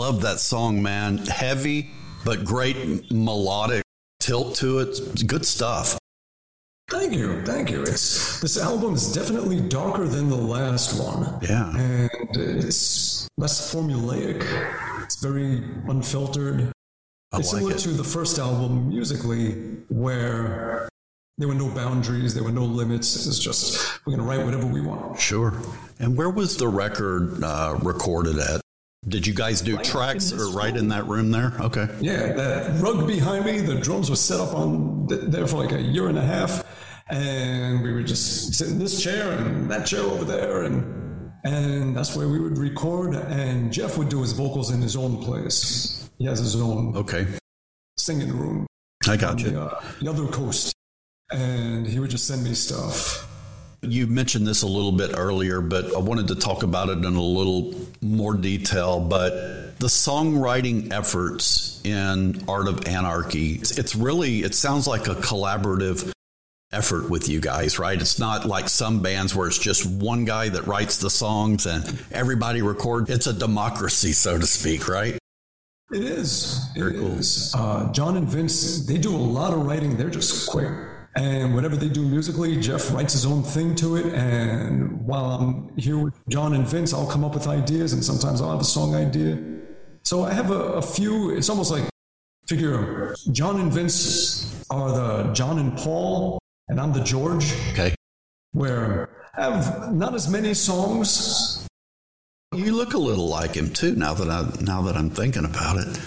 [0.04, 1.20] Love that song, man.
[1.20, 1.90] Heavy,
[2.26, 3.84] but great melodic
[4.20, 5.26] tilt to it.
[5.26, 5.98] Good stuff.
[6.90, 7.42] Thank you.
[7.46, 7.84] Thank you.
[7.84, 11.40] It's this album is definitely darker than the last one.
[11.42, 11.74] Yeah.
[11.78, 14.44] And it's less formulaic.
[15.04, 16.74] It's very unfiltered.
[17.32, 17.80] I it's like similar it.
[17.80, 19.54] to the first album musically,
[19.88, 20.90] where
[21.38, 23.26] there were no boundaries, there were no limits.
[23.26, 25.18] It's just we're gonna write whatever we want.
[25.18, 25.54] Sure.
[26.00, 28.63] And where was the record uh, recorded at?
[29.08, 30.84] Did you guys do Right tracks or right room.
[30.84, 31.54] in that room there?
[31.60, 31.88] Okay.
[32.00, 35.82] Yeah, that rug behind me, the drums were set up on there for like a
[35.82, 36.64] year and a half,
[37.10, 41.96] and we would just sit in this chair and that chair over there, and and
[41.96, 43.14] that's where we would record.
[43.16, 46.10] And Jeff would do his vocals in his own place.
[46.18, 47.28] He has his own Okay.
[47.98, 48.66] singing room
[49.06, 49.60] I on got the, you.
[49.60, 50.74] uh, the other coast,
[51.32, 53.28] and he would just send me stuff.
[53.84, 57.06] You mentioned this a little bit earlier, but I wanted to talk about it in
[57.16, 59.00] a little more detail.
[59.00, 65.16] But the songwriting efforts in Art of Anarchy, it's, it's really, it sounds like a
[65.16, 66.12] collaborative
[66.72, 68.00] effort with you guys, right?
[68.00, 71.84] It's not like some bands where it's just one guy that writes the songs and
[72.12, 73.10] everybody records.
[73.10, 75.18] It's a democracy, so to speak, right?
[75.92, 76.66] It is.
[76.76, 77.12] Very It cool.
[77.20, 77.54] is.
[77.56, 79.98] Uh, John and Vince, they do a lot of writing.
[79.98, 80.72] They're just quick.
[81.16, 84.08] And whatever they do musically, Jeff writes his own thing to it.
[84.14, 88.42] And while I'm here with John and Vince, I'll come up with ideas, and sometimes
[88.42, 89.38] I'll have a song idea.
[90.04, 91.84] So I have a, a few, it's almost like
[92.48, 97.94] figure John and Vince are the John and Paul, and I'm the George, Okay.
[98.54, 101.68] where I have not as many songs.
[102.56, 103.96] You look a little like him too.
[103.96, 106.00] Now that I now that I'm thinking about it,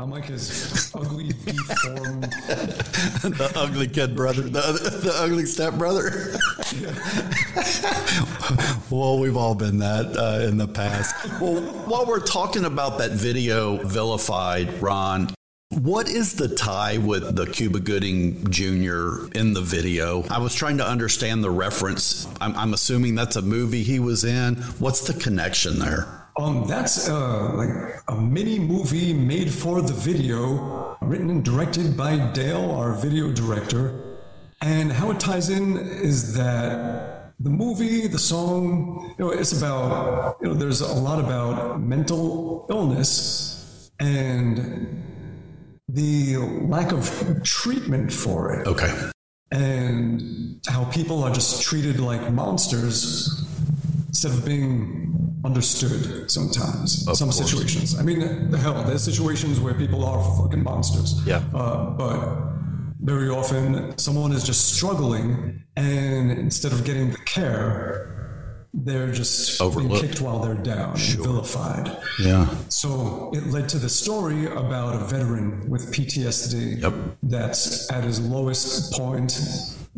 [0.00, 2.22] I'm like his ugly, deformed.
[2.22, 4.50] the ugly kid brother, the,
[5.02, 6.38] the ugly step brother.
[8.96, 11.16] well, we've all been that uh, in the past.
[11.40, 15.34] Well, while we're talking about that video vilified, Ron,
[15.70, 19.26] what is the tie with the Cuba Gooding Jr.
[19.34, 20.22] in the video?
[20.30, 22.28] I was trying to understand the reference.
[22.40, 24.54] I'm, I'm assuming that's a movie he was in.
[24.78, 26.17] What's the connection there?
[26.38, 27.70] Um, that's uh, like
[28.06, 34.16] a mini movie made for the video, written and directed by Dale, our video director.
[34.62, 40.36] And how it ties in is that the movie, the song, you know, it's about,
[40.40, 45.02] you know, there's a lot about mental illness and
[45.88, 48.92] the lack of treatment for it Okay.
[49.50, 53.44] and how people are just treated like monsters
[54.08, 57.38] instead of being understood sometimes Of some course.
[57.50, 61.42] situations i mean the hell there's situations where people are fucking monsters Yeah.
[61.54, 62.18] uh, but
[63.00, 68.14] very often someone is just struggling and instead of getting the care
[68.74, 70.00] they're just being Overlooked.
[70.02, 72.46] kicked while they're down and vilified Yeah.
[72.68, 76.94] so it led to the story about a veteran with PTSD Yep.
[77.22, 79.32] that's at his lowest point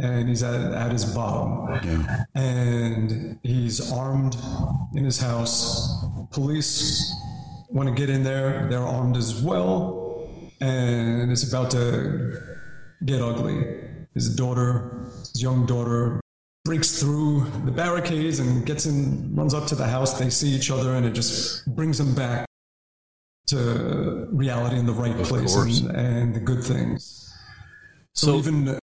[0.02, 1.68] and he's at, at his bottom.
[2.34, 4.36] And he's armed
[4.94, 6.04] in his house.
[6.30, 7.14] Police
[7.68, 9.96] want to get in there, they're armed as well.
[10.60, 12.38] And it's about to
[13.04, 13.64] get ugly.
[14.14, 16.20] His daughter, his young daughter,
[16.64, 20.18] breaks through the barricades and gets in, runs up to the house.
[20.18, 22.46] They see each other, and it just brings them back
[23.46, 27.32] to reality in the right place and, and the good things.
[28.14, 28.78] So, So- even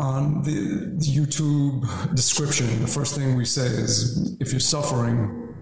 [0.00, 5.54] on the, the YouTube description, the first thing we say is, if you're suffering,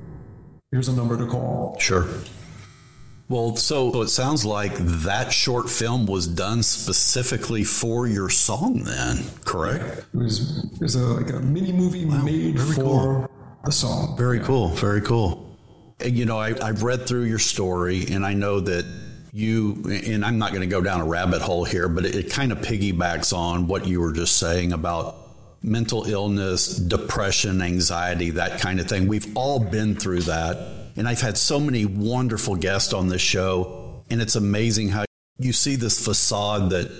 [0.70, 1.76] here's a number to call.
[1.80, 2.06] Sure.
[3.28, 9.24] Well, so it sounds like that short film was done specifically for your song, then,
[9.44, 10.06] correct?
[10.14, 13.30] It was, it was a, like a mini movie made for cool.
[13.64, 14.16] the song.
[14.16, 14.68] Very cool.
[14.68, 15.44] Very cool.
[16.00, 18.86] And, you know, I, I've read through your story, and I know that
[19.38, 22.30] you, and I'm not going to go down a rabbit hole here, but it, it
[22.30, 25.16] kind of piggybacks on what you were just saying about
[25.62, 29.06] mental illness, depression, anxiety, that kind of thing.
[29.06, 30.56] We've all been through that.
[30.96, 35.04] And I've had so many wonderful guests on this show, and it's amazing how
[35.38, 36.90] you see this facade that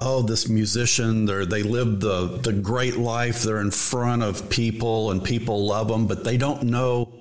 [0.00, 3.42] oh, this musician, they live the, the great life.
[3.42, 7.12] They're in front of people and people love them, but they don't know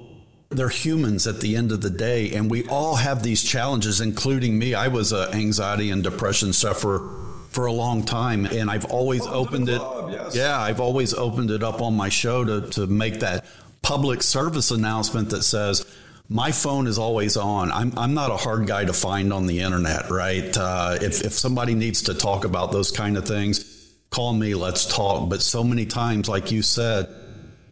[0.50, 2.34] they're humans at the end of the day.
[2.34, 4.74] And we all have these challenges, including me.
[4.74, 7.10] I was an anxiety and depression sufferer
[7.50, 9.80] for a long time, and I've always opened it.
[9.80, 10.36] club, yes.
[10.36, 13.46] Yeah, I've always opened it up on my show to, to make that
[13.82, 15.86] public service announcement that says,
[16.30, 17.72] my phone is always on.
[17.72, 20.56] I'm, I'm not a hard guy to find on the internet, right?
[20.56, 24.86] Uh, if, if somebody needs to talk about those kind of things, call me, let's
[24.94, 25.30] talk.
[25.30, 27.08] But so many times, like you said,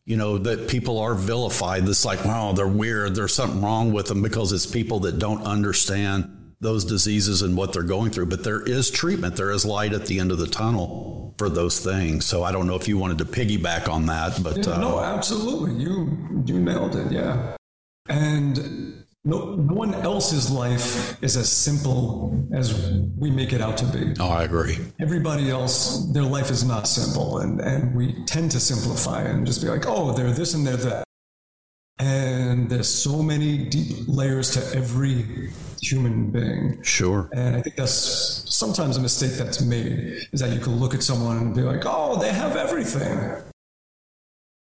[0.05, 1.87] you know, that people are vilified.
[1.87, 3.15] It's like, wow, they're weird.
[3.15, 7.73] There's something wrong with them because it's people that don't understand those diseases and what
[7.73, 8.27] they're going through.
[8.27, 11.79] But there is treatment, there is light at the end of the tunnel for those
[11.79, 12.25] things.
[12.25, 14.99] So I don't know if you wanted to piggyback on that, but Yeah, uh, no,
[14.99, 15.83] absolutely.
[15.83, 17.11] You you nailed it.
[17.11, 17.55] Yeah,
[18.07, 18.84] and
[19.25, 24.13] no, no one else's life is as simple as we make it out to be.
[24.19, 24.77] oh, I agree.
[24.99, 29.61] Everybody else, their life is not simple, and and we tend to simplify and just
[29.63, 31.03] be like, oh, they're this and they're that.
[31.97, 35.49] And there's so many deep layers to every
[35.81, 36.83] human being.
[36.83, 37.29] Sure.
[37.33, 37.93] And I think that's
[38.53, 41.83] sometimes a mistake that's made is that you can look at someone and be like,
[41.85, 43.41] oh, they have everything.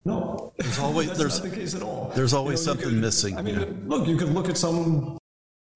[0.04, 2.10] No, There's always- that's there's- not the case at all.
[2.14, 3.66] there's always you something could- missing, I mean, yeah.
[3.86, 5.18] look, you could look at some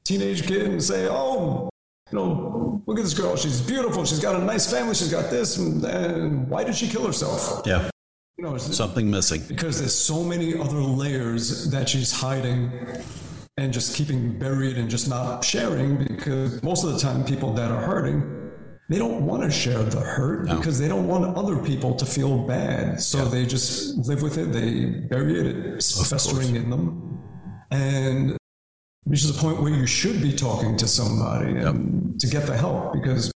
[0.05, 1.69] teenage kid and say, oh,
[2.11, 3.37] you know, look at this girl.
[3.37, 4.05] She's beautiful.
[4.05, 4.95] She's got a nice family.
[4.95, 5.57] She's got this.
[5.59, 7.63] And, and why did she kill herself?
[7.67, 7.89] Yeah.
[8.39, 9.43] You know, Something missing.
[9.49, 12.71] because there's so many other layers that she's hiding
[13.57, 17.71] and just keeping buried and just not sharing because most of the time people that
[17.71, 18.44] are hurting
[18.89, 22.47] they don't want to share the hurt because they don't want other people to feel
[22.47, 23.01] bad.
[23.01, 24.53] So they just live with it.
[24.53, 25.47] They bury it.
[25.47, 27.23] It's festering in them.
[27.71, 28.37] And
[29.07, 32.93] reaches a point where you should be talking to somebody and to get the help
[32.93, 33.33] because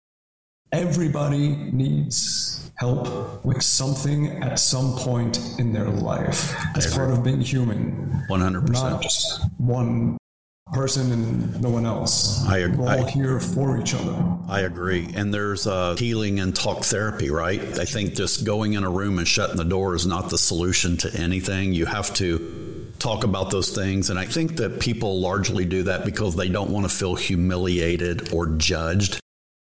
[0.71, 6.55] everybody needs help with something at some point in their life.
[6.73, 8.23] That's part of being human.
[8.29, 8.69] 100%.
[8.71, 10.17] Not just one
[10.73, 12.45] person and no one else.
[12.47, 14.15] I ag- We're all I- here for each other.
[14.47, 15.09] I agree.
[15.15, 17.61] And there's uh, healing and talk therapy, right?
[17.79, 20.97] I think just going in a room and shutting the door is not the solution
[20.97, 21.73] to anything.
[21.73, 24.09] You have to talk about those things.
[24.09, 28.33] And I think that people largely do that because they don't want to feel humiliated
[28.33, 29.19] or judged.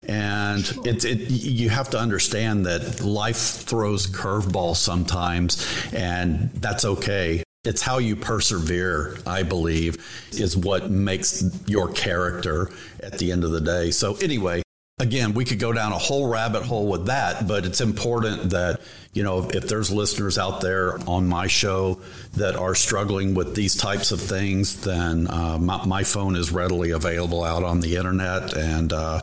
[0.08, 7.42] And it's it, you have to understand that life throws curveballs sometimes, and that's okay.
[7.62, 9.98] It's how you persevere, I believe,
[10.32, 12.70] is what makes your character
[13.02, 13.90] at the end of the day.
[13.90, 14.62] So, anyway,
[14.98, 18.80] again, we could go down a whole rabbit hole with that, but it's important that,
[19.12, 22.00] you know, if there's listeners out there on my show
[22.32, 26.92] that are struggling with these types of things, then uh, my, my phone is readily
[26.92, 29.20] available out on the internet and, uh,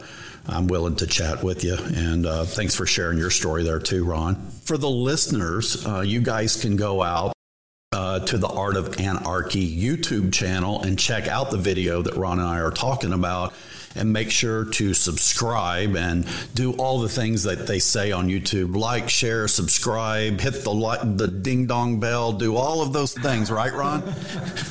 [0.50, 1.76] I'm willing to chat with you.
[1.76, 4.36] And uh, thanks for sharing your story there too, Ron.
[4.64, 7.34] For the listeners, uh, you guys can go out
[7.98, 12.38] uh, to the Art of Anarchy YouTube channel and check out the video that Ron
[12.38, 13.56] and I are talking about.
[13.96, 18.76] And make sure to subscribe and do all the things that they say on YouTube:
[18.76, 23.50] like, share, subscribe, hit the li- the ding dong bell, do all of those things.
[23.50, 24.04] Right, Ron?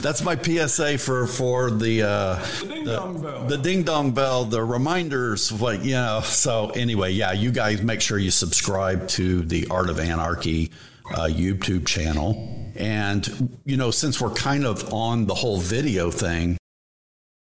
[0.01, 3.45] That's my PSA for for the uh, ding dong bell.
[3.47, 6.21] the ding dong bell, the reminders, like you know.
[6.23, 10.71] So anyway, yeah, you guys make sure you subscribe to the Art of Anarchy
[11.11, 12.66] uh, YouTube channel.
[12.79, 16.57] And you know, since we're kind of on the whole video thing,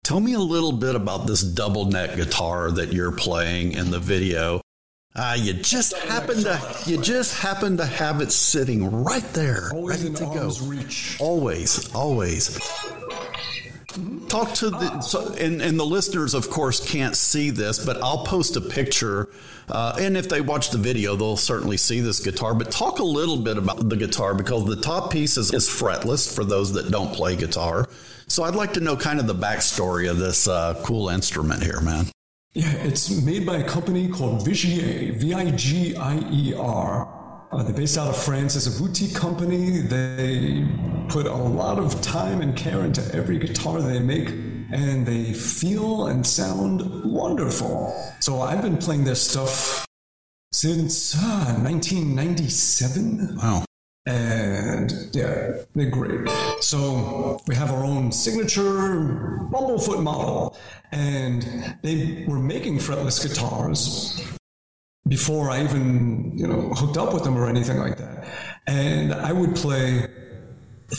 [0.05, 3.99] tell me a little bit about this double neck guitar that you're playing in the
[3.99, 4.61] video.
[5.15, 9.99] Uh, you just happen to you just happen to have it sitting right there, Always
[9.99, 10.51] ready in to go.
[10.65, 11.19] reach.
[11.21, 12.59] Always, always.
[14.29, 18.25] Talk to the so, and and the listeners, of course, can't see this, but I'll
[18.25, 19.29] post a picture.
[19.69, 22.55] Uh, and if they watch the video, they'll certainly see this guitar.
[22.55, 26.35] But talk a little bit about the guitar because the top piece is, is fretless
[26.35, 27.89] for those that don't play guitar.
[28.29, 31.81] So I'd like to know kind of the backstory of this uh, cool instrument here,
[31.81, 32.07] man.
[32.55, 37.22] Yeah, it's made by a company called Vigier, V I G I E R.
[37.53, 38.57] Uh, they're based out of France.
[38.57, 39.81] It's a boutique company.
[39.81, 40.67] They
[41.09, 46.07] put a lot of time and care into every guitar they make, and they feel
[46.07, 47.95] and sound wonderful.
[48.21, 49.87] So I've been playing their stuff
[50.51, 53.37] since uh, 1997.
[53.37, 53.65] Wow.
[54.07, 56.27] And yeah, they're great.
[56.61, 58.63] So we have our own signature
[59.53, 60.57] Bumblefoot model,
[60.91, 64.39] and they were making fretless guitars
[65.13, 68.17] before I even you know hooked up with them or anything like that.
[68.67, 70.07] And I would play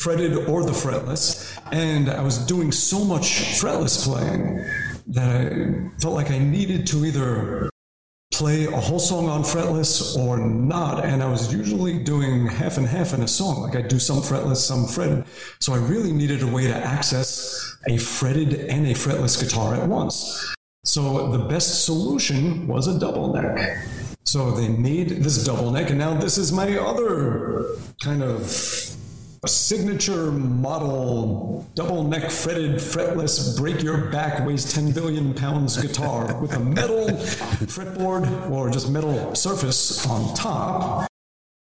[0.03, 1.26] fretted or the fretless,
[1.72, 3.26] and I was doing so much
[3.59, 4.43] fretless playing
[5.07, 7.70] that I felt like I needed to either
[8.32, 11.05] play a whole song on fretless or not.
[11.05, 13.61] And I was usually doing half and half in a song.
[13.61, 15.26] Like I'd do some fretless, some fretted.
[15.59, 17.34] So I really needed a way to access
[17.88, 20.53] a fretted and a fretless guitar at once.
[20.86, 23.86] So the best solution was a double neck.
[24.25, 28.41] So they made this double neck, and now this is my other kind of
[29.45, 36.39] a signature model double neck fretted fretless break your back weighs 10 billion pounds guitar
[36.41, 37.07] with a metal
[37.67, 41.05] fretboard or just metal surface on top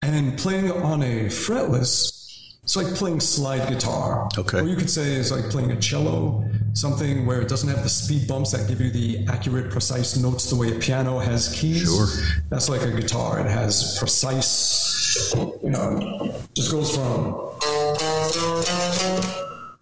[0.01, 4.59] and playing on a fretless it's like playing slide guitar Okay.
[4.59, 6.43] or you could say it's like playing a cello
[6.73, 10.49] something where it doesn't have the speed bumps that give you the accurate precise notes
[10.49, 12.07] the way a piano has keys Sure.
[12.49, 17.33] that's like a guitar it has precise you know just goes from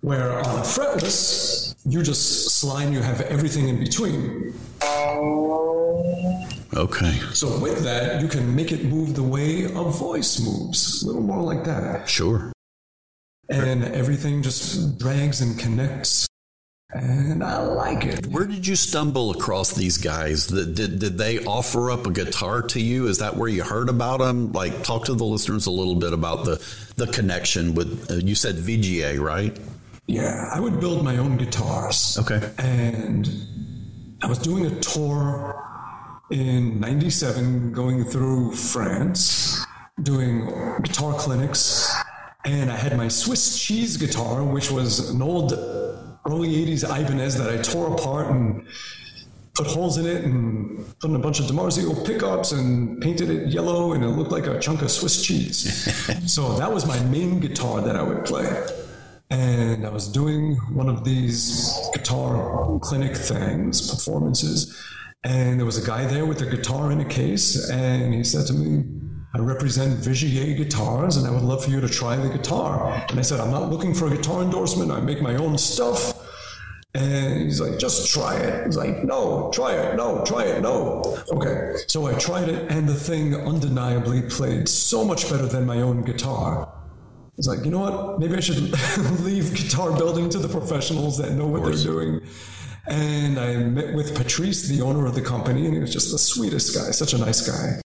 [0.02, 4.54] where on a fretless, you just slide, you have everything in between.
[6.76, 7.12] Okay.
[7.34, 11.22] So with that, you can make it move the way a voice moves, a little
[11.24, 12.08] more like that.
[12.08, 12.54] Sure.
[13.50, 16.27] And everything just drags and connects.
[16.94, 18.28] And I like it.
[18.28, 20.48] Where did you stumble across these guys?
[20.48, 23.08] Did, did, did they offer up a guitar to you?
[23.08, 24.54] Is that where you heard about them?
[24.54, 26.66] Like, talk to the listeners a little bit about the,
[26.96, 29.58] the connection with, uh, you said VGA, right?
[30.08, 32.18] Yeah, I would build my own guitars.
[32.20, 32.54] Okay.
[32.58, 33.30] And
[34.24, 35.62] I was doing a tour
[36.32, 39.62] in 97 going through France,
[40.04, 40.46] doing
[40.84, 41.94] guitar clinics.
[42.46, 45.52] And I had my Swiss cheese guitar, which was an old
[46.28, 48.68] early 80s Ibanez that I tore apart and
[49.56, 53.48] put holes in it and put in a bunch of DiMarzio pickups and painted it
[53.48, 55.60] yellow and it looked like a chunk of Swiss cheese.
[56.32, 58.66] so that was my main guitar that I would play.
[59.30, 64.78] And I was doing one of these guitar clinic things, performances,
[65.24, 68.46] and there was a guy there with a guitar in a case, and he said
[68.48, 68.86] to me,
[69.38, 73.06] I represent Vigier guitars, and I would love for you to try the guitar.
[73.10, 74.90] And I said, I'm not looking for a guitar endorsement.
[74.90, 76.14] I make my own stuff.
[76.96, 78.66] And he's like, just try it.
[78.66, 81.20] He's like, no, try it, no, try it, no.
[81.32, 81.76] Okay.
[81.86, 86.02] So I tried it, and the thing undeniably played so much better than my own
[86.02, 86.74] guitar.
[87.38, 88.20] It's like, you know what?
[88.20, 88.58] Maybe I should
[89.20, 92.22] leave guitar building to the professionals that know what they're doing.
[92.88, 96.18] And I met with Patrice, the owner of the company, and he was just the
[96.18, 97.80] sweetest guy, such a nice guy.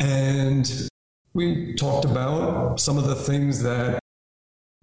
[0.00, 0.88] And
[1.34, 4.00] we talked about some of the things that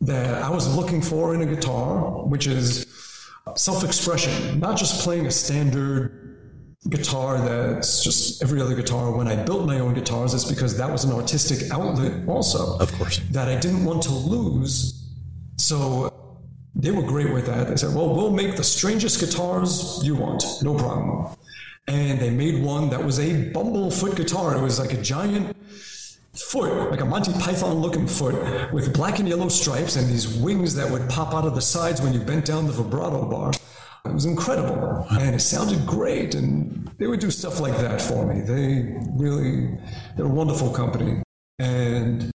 [0.01, 2.85] that I was looking for in a guitar, which is
[3.55, 6.23] self-expression, not just playing a standard
[6.89, 9.11] guitar that's just every other guitar.
[9.11, 12.77] When I built my own guitars, it's because that was an artistic outlet also.
[12.77, 13.19] Of course.
[13.31, 15.03] That I didn't want to lose.
[15.57, 16.13] So
[16.75, 17.67] they were great with that.
[17.67, 21.35] They said, well, we'll make the strangest guitars you want, no problem.
[21.87, 24.55] And they made one that was a bumblefoot guitar.
[24.57, 25.55] It was like a giant
[26.33, 28.35] foot, like a Monty Python looking foot,
[28.73, 32.01] with black and yellow stripes and these wings that would pop out of the sides
[32.01, 33.51] when you bent down the vibrato bar.
[34.05, 36.35] It was incredible, and it sounded great.
[36.35, 38.41] And they would do stuff like that for me.
[38.41, 39.77] They really,
[40.15, 41.21] they're a wonderful company,
[41.59, 42.29] and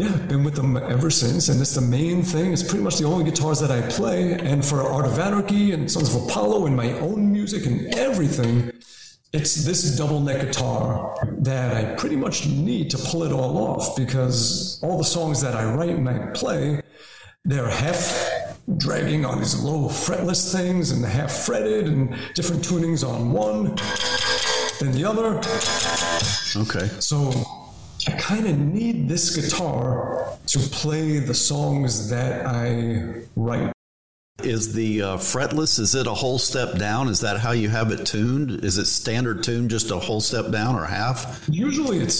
[0.00, 1.50] yeah, I've been with them ever since.
[1.50, 2.54] And it's the main thing.
[2.54, 4.32] It's pretty much the only guitars that I play.
[4.32, 8.72] And for Art of Anarchy and Sons of Apollo and my own music and everything,
[9.34, 13.94] it's this double neck guitar that I pretty much need to pull it all off
[13.94, 16.80] because all the songs that I write and I play,
[17.44, 23.32] they're half dragging on these low fretless things and half fretted and different tunings on
[23.32, 23.74] one
[24.78, 25.36] than the other.
[26.56, 26.88] Okay.
[27.00, 27.59] So
[28.10, 33.72] I kind of need this guitar to play the songs that I write.
[34.42, 37.08] Is the uh, fretless, is it a whole step down?
[37.08, 38.64] Is that how you have it tuned?
[38.64, 41.46] Is it standard tune, just a whole step down or half?
[41.48, 42.16] Usually it's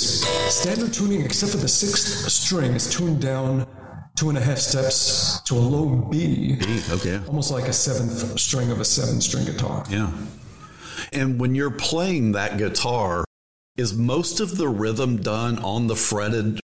[0.55, 3.67] standard tuning, except for the sixth string is tuned down
[4.15, 7.21] two and a half steps to a low B, B, okay.
[7.27, 9.85] almost like a seventh string of a seven string guitar.
[9.91, 10.13] Yeah.
[11.13, 13.25] And when you're playing that guitar,
[13.81, 16.61] is most of the rhythm done on the fretted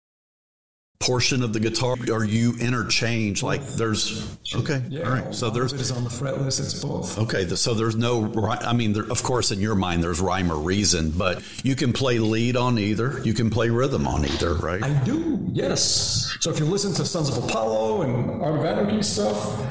[1.00, 5.72] portion of the guitar or you interchange like there's okay Yeah, all right so there's
[5.74, 6.58] it is on the fretless.
[6.58, 7.18] It's both.
[7.18, 10.56] okay so there's no i mean there, of course in your mind there's rhyme or
[10.56, 14.82] reason but you can play lead on either you can play rhythm on either right
[14.82, 16.36] I do, yes.
[16.40, 19.62] So if you listen to Sons of Apollo and Art of Anarchy stuff,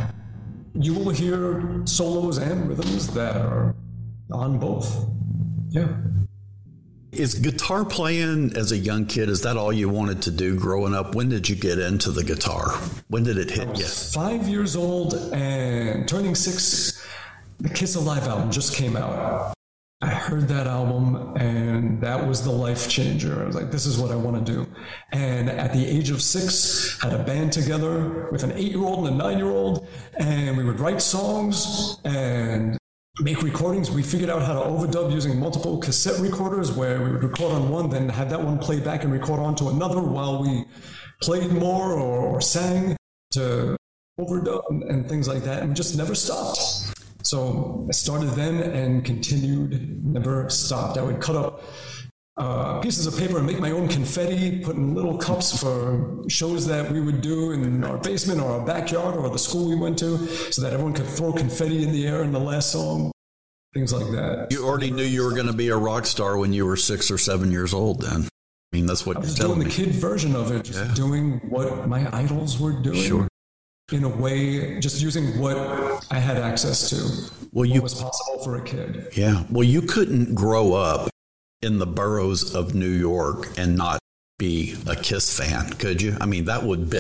[0.76, 3.76] you will hear solos and rhythms that are
[4.32, 5.06] on both.
[5.70, 5.88] Yeah.
[7.14, 10.94] Is guitar playing as a young kid is that all you wanted to do growing
[10.94, 12.72] up when did you get into the guitar
[13.08, 17.06] when did it hit you Five years old and turning six,
[17.60, 19.54] the Kiss Alive album just came out.
[20.02, 23.42] I heard that album and that was the life changer.
[23.42, 24.68] I was like, this is what I want to do.
[25.14, 29.08] And at the age of six, had a band together with an eight year old
[29.08, 29.88] and a nine year old,
[30.18, 32.78] and we would write songs and
[33.20, 33.92] make recordings.
[33.92, 37.70] We figured out how to overdub using multiple cassette recorders where we would record on
[37.70, 40.66] one, then have that one play back and record onto another while we
[41.22, 42.96] played more or, or sang
[43.32, 43.78] to
[44.20, 45.60] overdub and, and things like that.
[45.60, 46.58] And we just never stopped.
[47.22, 50.98] So I started then and continued, never stopped.
[50.98, 51.62] I would cut up
[52.38, 56.66] uh, pieces of paper and make my own confetti, put in little cups for shows
[56.66, 59.98] that we would do in our basement or our backyard or the school we went
[60.00, 60.18] to,
[60.52, 63.12] so that everyone could throw confetti in the air in the last song,
[63.74, 64.48] things like that.
[64.50, 67.12] you already knew you were going to be a rock star when you were six
[67.12, 69.66] or seven years old then i mean that's what I you're was doing telling the
[69.66, 72.98] me kid version of it, just doing what my idols were doing.
[73.02, 73.28] Sure.
[73.92, 75.56] In a way, just using what
[76.10, 76.96] I had access to.
[76.96, 79.10] Well, what you- was possible for a kid.
[79.16, 79.44] Yeah.
[79.52, 81.10] Well, you couldn't grow up
[81.64, 84.00] in the boroughs of New York and not
[84.38, 86.18] be a Kiss fan, could you?
[86.20, 87.00] I mean, that would be,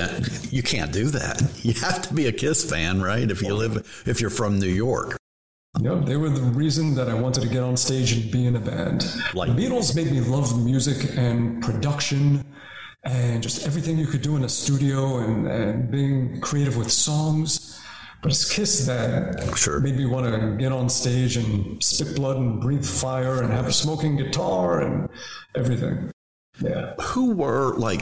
[0.50, 1.42] you can't do that.
[1.64, 3.30] You have to be a Kiss fan, right?
[3.30, 5.18] If you live, if you're from New York.
[5.80, 8.56] Yeah, they were the reason that I wanted to get on stage and be in
[8.56, 9.06] a band.
[9.34, 12.46] Like- the Beatles made me love music and production
[13.04, 17.80] and just everything you could do in a studio and, and being creative with songs.
[18.24, 19.82] But it's Kiss that Sure.
[19.82, 23.68] made me want to get on stage and spit blood and breathe fire and have
[23.68, 25.10] a smoking guitar and
[25.56, 26.10] everything.
[26.62, 26.94] Yeah.
[27.02, 28.02] Who were like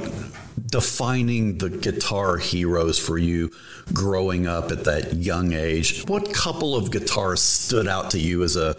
[0.68, 3.50] defining the guitar heroes for you
[3.94, 6.04] growing up at that young age?
[6.06, 8.76] What couple of guitars stood out to you as a,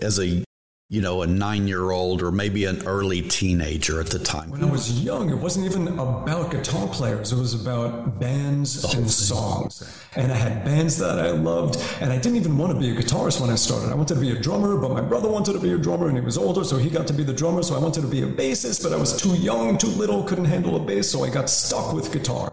[0.00, 0.44] as a,
[0.88, 4.50] you know, a nine year old or maybe an early teenager at the time?
[4.50, 7.32] When I was young, it wasn't even about guitar players.
[7.32, 9.82] It was about bands and songs.
[10.14, 11.82] And I had bands that I loved.
[12.00, 13.90] And I didn't even want to be a guitarist when I started.
[13.90, 16.16] I wanted to be a drummer, but my brother wanted to be a drummer and
[16.16, 17.64] he was older, so he got to be the drummer.
[17.64, 20.44] So I wanted to be a bassist, but I was too young, too little, couldn't
[20.44, 22.52] handle a bass, so I got stuck with guitar.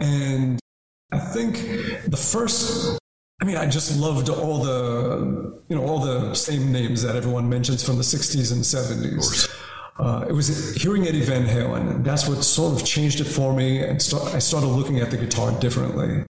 [0.00, 0.58] And
[1.12, 1.56] I think
[2.08, 2.98] the first
[3.42, 7.48] I mean, I just loved all the, you know, all the same names that everyone
[7.48, 9.52] mentions from the 60s and 70s.
[9.98, 13.52] Uh, it was hearing Eddie Van Halen, and that's what sort of changed it for
[13.52, 13.80] me.
[13.80, 16.24] And start, I started looking at the guitar differently,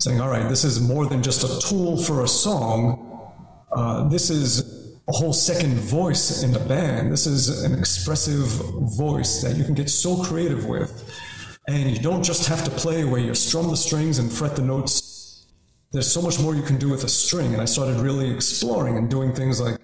[0.00, 3.32] saying, all right, this is more than just a tool for a song.
[3.72, 7.10] Uh, this is a whole second voice in the band.
[7.10, 8.48] This is an expressive
[8.98, 11.10] voice that you can get so creative with.
[11.68, 14.62] And you don't just have to play where you strum the strings and fret the
[14.62, 15.09] notes
[15.92, 17.52] there's so much more you can do with a string.
[17.52, 19.78] And I started really exploring and doing things like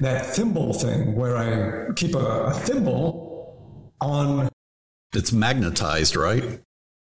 [0.00, 4.48] that thimble thing where I keep a, a thimble on
[5.14, 6.60] It's magnetized, right?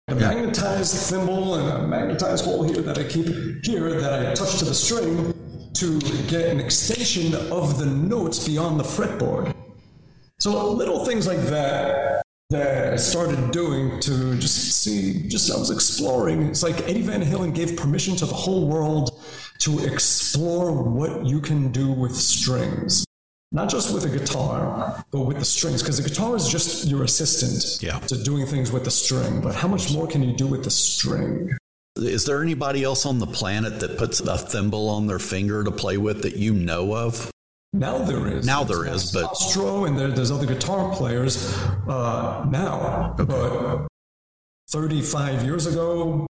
[0.08, 3.26] a magnetized thimble and a magnetized hole here that I keep
[3.66, 5.34] here that I touch to the string
[5.74, 9.53] to get an extension of the notes beyond the fretboard.
[10.39, 15.71] So little things like that that I started doing to just see, just I was
[15.71, 16.43] exploring.
[16.43, 19.19] It's like Eddie Van Halen gave permission to the whole world
[19.59, 23.03] to explore what you can do with strings.
[23.51, 27.03] Not just with a guitar, but with the strings, because the guitar is just your
[27.03, 27.99] assistant Yeah.
[27.99, 29.41] to doing things with the string.
[29.41, 31.55] But how much more can you do with the string?
[31.95, 35.71] Is there anybody else on the planet that puts a thimble on their finger to
[35.71, 37.31] play with that you know of?
[37.80, 38.45] Now there is.
[38.45, 41.53] Now there is, but- Stro and there, there's other guitar players
[41.88, 43.13] uh, now.
[43.17, 43.88] But
[44.69, 46.26] 35 years ago,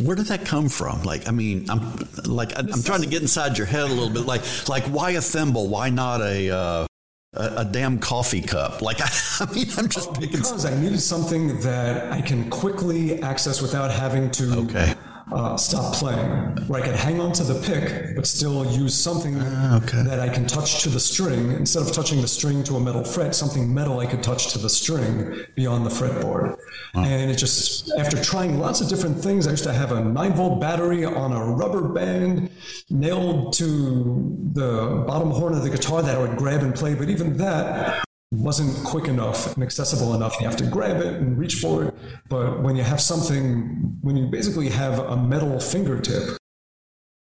[0.00, 1.02] Where did that come from?
[1.02, 4.26] Like, I mean, I'm like, I'm, trying to get inside your head a little bit.
[4.26, 5.68] Like, like why a thimble?
[5.68, 6.86] Why not a uh,
[7.32, 8.82] a, a damn coffee cup?
[8.82, 9.08] Like, I,
[9.40, 10.32] I mean, I'm just picking.
[10.40, 14.94] because I needed something that I can quickly access without having to Okay.
[15.32, 16.28] Uh, stop playing,
[16.68, 20.02] where I could hang on to the pick, but still use something Ah, okay.
[20.02, 21.50] that I can touch to the string.
[21.52, 24.58] Instead of touching the string to a metal fret, something metal I could touch to
[24.58, 26.56] the string beyond the fretboard.
[26.94, 30.32] And it just, after trying lots of different things, I used to have a 9
[30.34, 32.50] volt battery on a rubber band
[32.90, 37.08] nailed to the bottom horn of the guitar that I would grab and play, but
[37.08, 38.04] even that
[38.42, 40.40] wasn't quick enough and accessible enough.
[40.40, 41.94] You have to grab it and reach for it.
[42.28, 46.36] But when you have something, when you basically have a metal fingertip,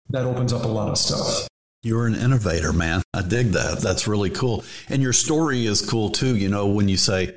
[0.09, 1.47] that opens up a lot of stuff.
[1.83, 3.01] You're an innovator, man.
[3.13, 3.79] I dig that.
[3.79, 4.63] That's really cool.
[4.89, 6.35] And your story is cool too.
[6.35, 7.33] You know, when you say,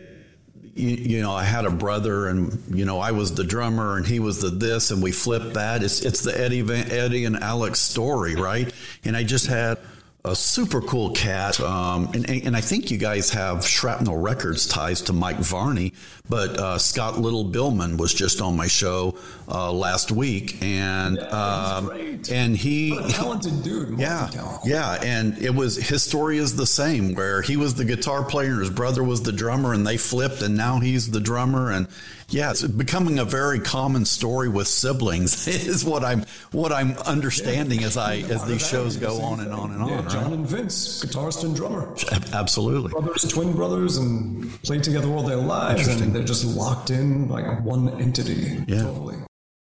[0.75, 4.07] you, you know, I had a brother, and you know, I was the drummer, and
[4.07, 5.83] he was the this, and we flipped that.
[5.83, 8.73] It's it's the Eddie Van, Eddie and Alex story, right?
[9.05, 9.79] And I just had
[10.27, 15.03] a super cool cat, um, and and I think you guys have Shrapnel Records ties
[15.03, 15.93] to Mike Varney,
[16.31, 19.19] but uh, Scott Little Billman was just on my show
[19.49, 22.33] uh, last week, and um, great.
[22.33, 23.99] and he What a talented dude.
[23.99, 24.31] yeah,
[24.65, 28.53] yeah, and it was his story is the same where he was the guitar player
[28.53, 31.87] and his brother was the drummer and they flipped and now he's the drummer and
[32.29, 37.85] yeah, it's becoming a very common story with siblings is what I'm what I'm understanding
[37.85, 40.09] as I as these shows go on and on and Yeah, on.
[40.09, 40.33] John Right?
[40.33, 41.95] and Vince, guitarist and drummer.
[42.33, 42.91] Absolutely.
[42.91, 47.63] Brothers, twin brothers, and played together all their lives, and they're just locked in like
[47.63, 48.65] one entity.
[48.67, 48.83] Yeah.
[48.83, 49.17] Totally.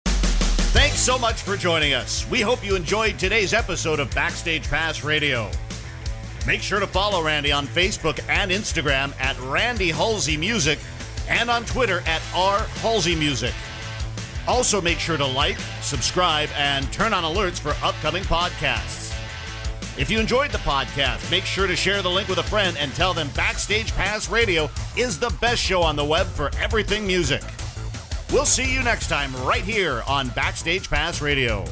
[0.06, 2.28] Thanks so much for joining us.
[2.30, 5.50] We hope you enjoyed today's episode of Backstage Pass Radio.
[6.46, 10.78] Make sure to follow Randy on Facebook and Instagram at Randy Halsey Music
[11.28, 13.54] and on Twitter at R Halsey Music.
[14.48, 19.12] Also, make sure to like, subscribe, and turn on alerts for upcoming podcasts.
[19.98, 22.92] If you enjoyed the podcast, make sure to share the link with a friend and
[22.94, 27.42] tell them Backstage Pass Radio is the best show on the web for everything music.
[28.30, 31.64] We'll see you next time right here on Backstage Pass Radio.